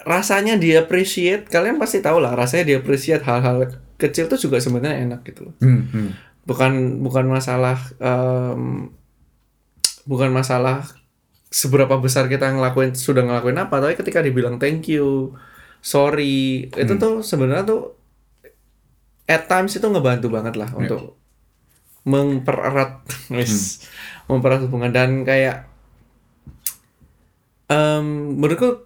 [0.05, 5.03] Rasanya di appreciate kalian pasti tahu lah rasanya di appreciate hal-hal kecil tuh juga sebenarnya
[5.03, 5.55] enak gitu loh.
[5.63, 6.11] Hmm, hmm.
[6.45, 8.93] bukan bukan masalah em,
[10.05, 10.85] bukan masalah
[11.49, 15.33] seberapa besar kita ngelakuin sudah ngelakuin apa tapi ketika dibilang thank you
[15.81, 17.97] sorry itu tuh sebenarnya tuh
[19.25, 21.17] at times itu ngebantu banget lah untuk
[22.05, 23.05] mempererat
[23.37, 23.85] wis,
[24.29, 24.93] mempererat hubungan.
[24.93, 25.69] Dan kayak
[27.65, 28.05] em
[28.37, 28.85] menurutku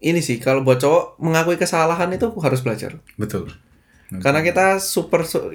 [0.00, 2.96] ini sih kalau buat cowok mengakui kesalahan itu harus belajar.
[3.20, 3.52] Betul.
[4.10, 5.54] Karena kita super su-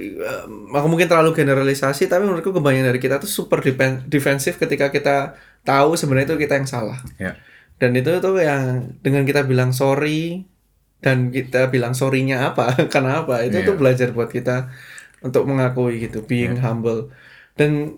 [0.72, 3.60] aku mungkin terlalu generalisasi tapi menurutku kebanyakan dari kita tuh super
[4.08, 5.36] defensif ketika kita
[5.68, 7.00] tahu sebenarnya itu kita yang salah.
[7.20, 7.36] Ya.
[7.76, 10.48] Dan itu tuh yang dengan kita bilang sorry
[11.04, 13.68] dan kita bilang sorrynya apa karena apa itu Iya.
[13.68, 14.72] tuh belajar buat kita
[15.26, 17.10] untuk mengakui gitu being humble.
[17.58, 17.98] Dan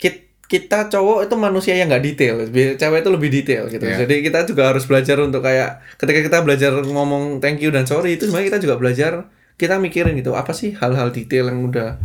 [0.00, 3.84] kit- kita cowok itu manusia yang nggak detail cewek itu lebih detail gitu.
[3.86, 4.02] Iya.
[4.02, 8.18] jadi kita juga harus belajar untuk kayak ketika kita belajar ngomong thank you dan sorry
[8.18, 9.12] itu sebenarnya kita juga belajar
[9.54, 12.00] kita mikirin gitu apa sih hal-hal detail yang udah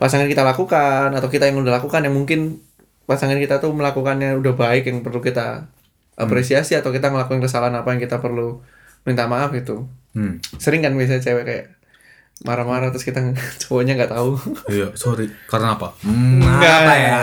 [0.00, 2.58] pasangan kita lakukan atau kita yang udah lakukan yang mungkin
[3.06, 5.68] pasangan kita tuh melakukannya udah baik yang perlu kita
[6.18, 8.58] apresiasi atau kita ngelakuin kesalahan apa yang kita perlu
[9.06, 9.86] minta maaf gitu.
[10.12, 10.44] Hmm.
[10.60, 11.66] sering kan biasanya cewek kayak
[12.42, 13.20] marah-marah terus kita
[13.62, 14.36] cowoknya nggak tahu.
[14.66, 15.30] Iya sorry.
[15.46, 15.94] Karena apa?
[16.02, 17.18] Hmm, Nggak, apa ya?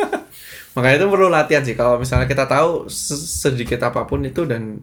[0.74, 1.74] Makanya itu perlu latihan sih.
[1.74, 3.14] Kalau misalnya kita tahu se-
[3.46, 4.82] sedikit apa pun itu dan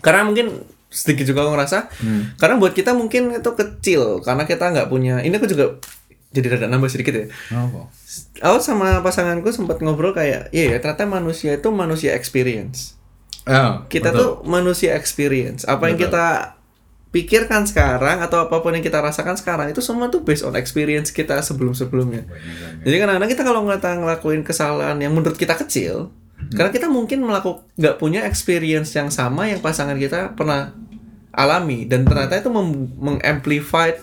[0.00, 2.36] karena mungkin sedikit juga aku ngerasa Hmm.
[2.36, 5.80] karena buat kita mungkin itu kecil karena kita nggak punya ini aku juga
[6.32, 7.26] jadi rada nambah sedikit ya.
[7.48, 7.88] Apa
[8.42, 12.96] aku sama pasanganku sempat ngobrol kayak iya ya ternyata manusia itu manusia experience.
[13.44, 14.20] Ah, kita betul.
[14.20, 15.64] tuh manusia experience.
[15.64, 16.12] Apa yang Betul.
[16.12, 16.26] kita
[17.12, 21.12] pikirkan sekarang atau apa pun yang kita rasakan sekarang itu semua tuh based on experience
[21.12, 22.24] kita sebelum sebelumnya
[22.82, 26.08] jadi kadang-kadang kita kalau ngeliat ngelakuin kesalahan yang menurut kita kecil
[26.50, 30.74] karena kita mungkin melakukan nggak punya experience yang sama yang pasangan kita pernah
[31.32, 31.88] alami.
[31.88, 33.96] Dan ternyata itu mem- mengamplify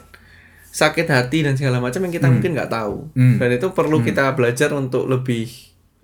[0.69, 3.09] sakit hati dan segala macam yang kita mungkin nggak tahu.
[3.17, 3.41] Hmm.
[3.41, 5.49] dan itu perlu kita belajar untuk lebih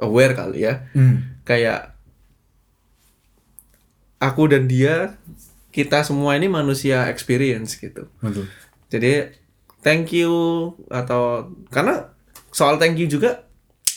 [0.01, 0.89] aware kali ya.
[0.97, 1.37] Hmm.
[1.45, 1.93] kayak
[4.17, 5.21] aku dan dia
[5.75, 8.07] kita semua ini manusia experience gitu.
[8.23, 8.47] Betul.
[8.87, 9.27] Jadi
[9.83, 12.15] thank you atau karena
[12.55, 13.43] soal thank you juga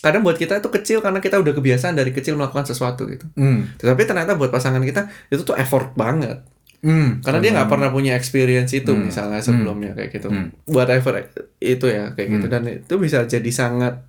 [0.03, 3.27] kadang buat kita itu kecil karena kita udah kebiasaan dari kecil melakukan sesuatu gitu.
[3.35, 3.75] Hmm.
[3.79, 6.43] tetapi ternyata buat pasangan kita itu tuh effort banget.
[6.79, 7.19] Hmm.
[7.27, 10.31] karena dia nggak pernah punya experience itu misalnya sebelumnya kayak gitu.
[10.31, 10.55] Hmm.
[10.67, 12.47] buat effort itu ya kayak gitu.
[12.47, 14.07] Dan itu bisa jadi sangat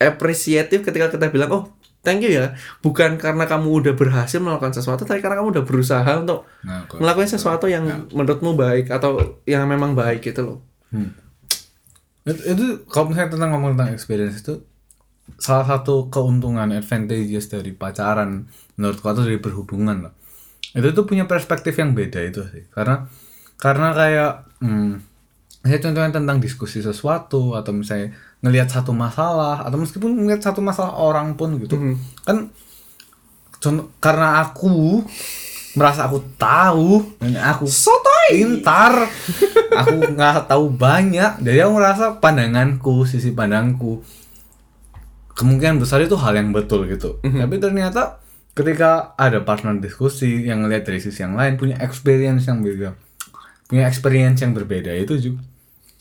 [0.00, 1.64] appreciative ketika kita bilang oh
[2.04, 2.52] thank you ya
[2.84, 7.28] bukan karena kamu udah berhasil melakukan sesuatu tapi karena kamu udah berusaha untuk Nah, melakukan
[7.28, 10.58] sesuatu yang menurutmu baik atau yang memang baik gitu loh
[10.94, 11.10] Hmm.
[12.22, 14.62] Itu, itu kalau misalnya tentang ngomong tentang experience itu
[15.42, 18.46] salah satu keuntungan advantageous dari pacaran
[18.78, 20.14] menurutku atau dari berhubungan lah.
[20.70, 22.64] Itu tuh punya perspektif yang beda itu sih.
[22.70, 23.10] Karena
[23.58, 24.32] karena kayak
[24.62, 24.92] hmm,
[25.66, 28.14] saya contohnya tentang diskusi sesuatu atau misalnya
[28.44, 31.80] ngelihat satu masalah atau meskipun ngelihat satu masalah orang pun gitu.
[32.28, 32.52] Kan
[33.56, 35.00] contoh karena aku
[35.74, 37.66] merasa aku tahu dan aku
[38.30, 39.10] pintar
[39.74, 44.04] aku nggak tahu banyak jadi aku merasa pandanganku sisi pandangku
[45.34, 47.18] kemungkinan besar itu hal yang betul gitu.
[47.24, 48.22] Tapi ternyata
[48.54, 52.94] ketika ada partner diskusi yang ngelihat dari sisi yang lain punya experience yang beda
[53.66, 55.42] punya experience yang berbeda itu juga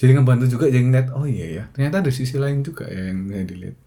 [0.04, 3.32] jadi ngebantu juga jadi ngeliat oh iya ya ternyata ada sisi lain juga ya yang
[3.32, 3.78] saya dilihat.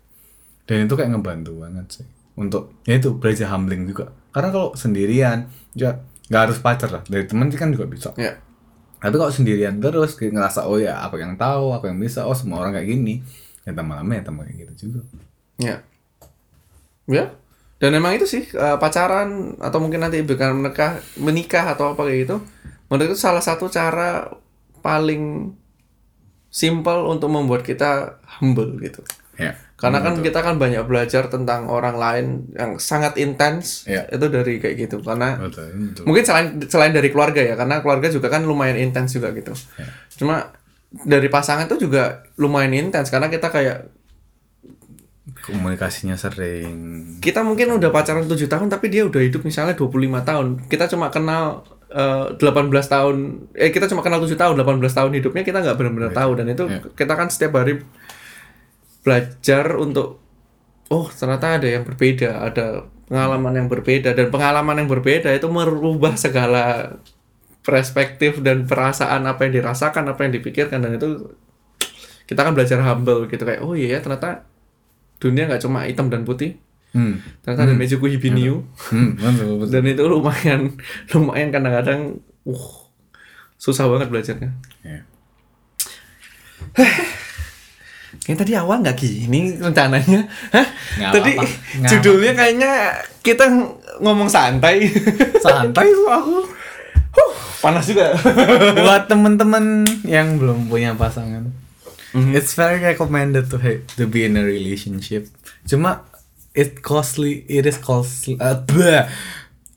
[0.64, 2.06] Dan itu kayak ngebantu banget sih.
[2.40, 4.16] Untuk ya itu belajar humbling juga.
[4.32, 6.00] Karena kalau sendirian ya
[6.32, 7.02] nggak harus pacar lah.
[7.04, 8.16] Dari temen sih kan juga bisa.
[8.16, 8.40] Ya.
[8.96, 12.32] Tapi kalau sendirian terus kayak ngerasa oh ya aku yang tahu aku yang bisa oh
[12.32, 13.20] semua orang kayak gini.
[13.68, 15.04] Ya tambah lama ya tambah kayak gitu juga.
[15.60, 15.84] Ya.
[17.04, 17.36] Ya.
[17.76, 22.20] Dan emang itu sih eh, pacaran atau mungkin nanti bukan menikah menikah atau apa kayak
[22.24, 22.36] gitu
[22.86, 24.30] menurut itu salah satu cara
[24.80, 25.52] paling
[26.56, 29.04] simple untuk membuat kita humble gitu.
[29.36, 32.26] Ya karena kan kita kan banyak belajar tentang orang lain
[32.56, 34.08] yang sangat intens Iya.
[34.08, 35.04] itu dari kayak gitu.
[35.04, 36.04] Karena betul betul.
[36.08, 39.52] mungkin selain selain dari keluarga ya karena keluarga juga kan lumayan intens juga gitu.
[40.16, 40.56] Cuma
[40.88, 43.92] dari pasangan tuh juga lumayan intens karena kita kayak
[45.44, 47.20] komunikasinya sering.
[47.20, 50.46] Kita mungkin udah pacaran 7 tahun tapi dia udah hidup misalnya 25 tahun.
[50.72, 53.16] Kita cuma kenal eh, 18 tahun
[53.54, 56.30] eh kita cuma kenal 7 tahun 18 tahun hidupnya kita nggak benar-benar tahu.
[56.34, 56.80] Dan itu Iya.
[56.94, 57.82] kita kan setiap hari
[59.02, 60.18] belajar untuk
[60.90, 62.66] oh ternyata ada yang berbeda ada
[63.06, 64.10] pengalaman yang berbeda.
[64.14, 66.98] Dan pengalaman yang berbeda itu merubah segala
[67.62, 70.82] perspektif dan perasaan apa yang dirasakan apa yang dipikirkan.
[70.82, 71.30] Dan itu
[72.26, 74.42] kita kan belajar humble gitu kayak oh iya ya ternyata
[75.22, 76.58] dunia nggak cuma hitam dan putih
[76.96, 77.44] hmm.
[77.44, 79.68] ternyata ada Mejuku Hibiniu Hmm, betul, betul.
[79.70, 80.60] dan itu lumayan
[81.12, 82.00] lumayan kadang-kadang
[82.42, 82.66] uh
[83.56, 84.50] susah banget belajarnya
[84.86, 85.00] Iya.
[88.16, 90.66] Kayaknya tadi awal nggak gini rencananya Hah?
[90.98, 91.44] Nggak Tadi apa-apa.
[91.78, 92.72] Nggak judulnya kayaknya
[93.20, 93.44] kita
[93.98, 94.88] ngomong santai
[95.38, 96.36] santai kok aku
[97.16, 98.12] Huh, Panas juga
[98.76, 101.48] buat temen-temen yang belum punya pasangan
[102.12, 102.32] Mhm.
[102.32, 103.60] it's very recommended to
[103.92, 105.28] to be in a relationship
[105.64, 106.00] cuma
[106.56, 108.40] it costly it is costly.
[108.40, 109.06] Uh, blah.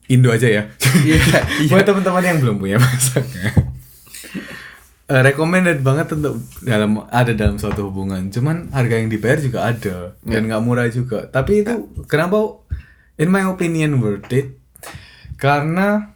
[0.09, 0.63] Indo aja ya.
[1.05, 1.21] Iya,
[1.69, 3.69] buat teman-teman yang belum punya pasangan
[5.09, 8.30] uh, recommended banget untuk dalam ada dalam suatu hubungan.
[8.30, 10.13] Cuman harga yang dibayar juga ada.
[10.21, 11.25] Dan nggak murah juga.
[11.27, 12.61] Tapi itu kenapa?
[13.19, 14.55] In my opinion worth it.
[15.36, 16.15] Karena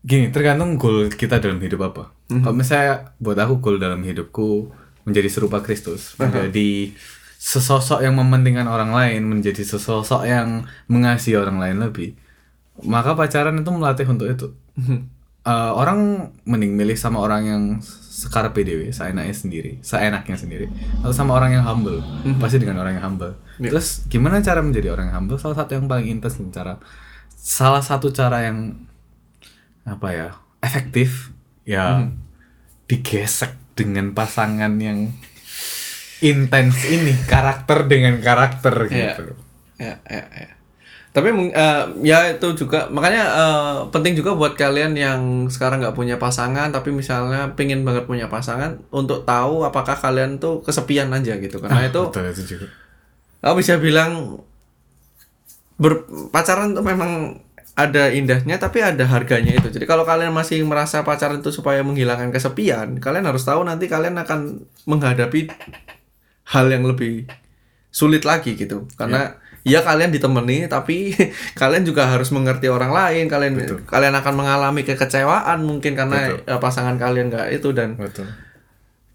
[0.00, 2.16] gini tergantung goal kita dalam hidup apa.
[2.30, 4.72] Kalau misalnya buat aku goal dalam hidupku
[5.04, 6.16] menjadi serupa Kristus.
[6.16, 6.94] Menjadi
[7.40, 12.12] sesosok yang mementingkan orang lain menjadi sesosok yang mengasihi orang lain lebih.
[12.84, 14.46] Maka pacaran itu melatih untuk itu.
[15.40, 20.68] Eh, orang mending milih sama orang yang sekar PDW, seenaknya sendiri, seenaknya sendiri,
[21.00, 22.04] atau sama orang yang humble,
[22.36, 23.32] pasti dengan orang yang humble.
[23.56, 25.40] Terus gimana cara menjadi orang yang humble?
[25.40, 26.76] Salah satu yang paling intens cara,
[27.40, 28.84] salah satu cara yang
[29.88, 30.28] apa ya
[30.60, 31.32] efektif,
[31.64, 32.12] ya
[32.84, 35.08] digesek dengan pasangan yang
[36.20, 39.16] intens ini, karakter dengan karakter Iya.
[39.16, 39.24] gitu.
[39.76, 40.50] ya, ya, ya.
[41.10, 46.22] Tapi eh, ya itu juga makanya eh, penting juga buat kalian yang sekarang nggak punya
[46.22, 51.58] pasangan tapi misalnya pengen banget punya pasangan untuk tahu apakah kalian tuh kesepian aja gitu
[51.58, 52.66] karena itu Betul itu juga.
[53.42, 54.38] aku bisa bilang
[55.80, 57.40] berpacaran tuh memang
[57.74, 59.72] ada indahnya tapi ada harganya itu.
[59.72, 64.20] Jadi kalau kalian masih merasa pacaran itu supaya menghilangkan kesepian, kalian harus tahu nanti kalian
[64.20, 65.48] akan menghadapi
[66.50, 67.26] hal yang lebih
[67.90, 68.86] sulit lagi gitu.
[68.94, 71.12] Karena ya kalian ditemani tapi
[71.60, 73.26] kalian juga harus mengerti orang lain.
[73.26, 73.54] Kalian
[73.86, 78.26] kalian akan mengalami kekecewaan mungkin karena eh, pasangan kalian nggak itu dan Betul.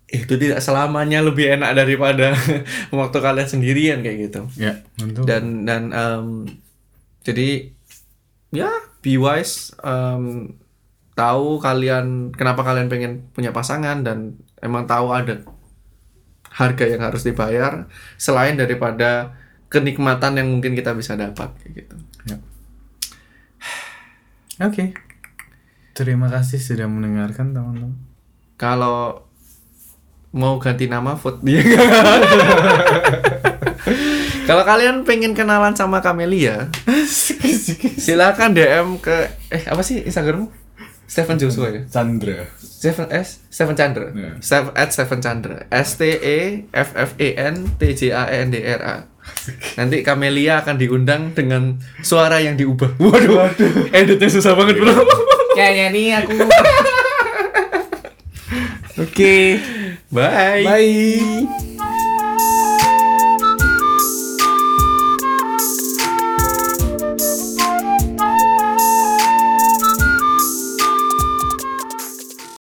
[0.06, 2.32] itu tidak selamanya lebih enak daripada
[2.94, 5.26] waktu kalian sendirian kayak gitu Ya, betul.
[5.26, 6.28] dan dan em,
[7.26, 7.74] jadi
[8.54, 8.70] ya
[9.02, 10.54] be wise em,
[11.18, 15.42] tahu kalian kenapa kalian pengen punya pasangan dan emang tahu ada
[16.56, 17.86] harga yang harus dibayar
[18.16, 19.36] selain daripada
[19.68, 21.96] kenikmatan yang mungkin kita bisa dapat kayak gitu.
[24.64, 24.96] Oke.
[25.92, 27.96] Terima kasih sudah mendengarkan teman-teman.
[28.56, 29.28] kalau
[30.32, 31.60] mau ganti nama vote dia.
[34.46, 36.70] Kalau kalian pengen kenalan sama Camelia
[37.98, 40.65] silakan DM ke eh apa sih Instagrammu
[41.06, 41.82] Stephen Joshua ya?
[41.86, 42.50] Chandra.
[42.58, 43.46] Stephen S?
[43.50, 44.10] Stephen Chandra?
[44.10, 44.32] Iya.
[44.42, 45.58] Steph at Stephen Chandra.
[45.70, 48.96] S T E F F E N T J A E N D R A.
[49.78, 52.98] Nanti Camelia akan diundang dengan suara yang diubah.
[53.02, 53.50] Waduh,
[53.94, 54.94] editnya susah banget bro.
[55.58, 56.36] Kayaknya nih aku.
[59.02, 59.38] oke.
[60.14, 60.64] Bye.
[60.66, 61.75] Bye.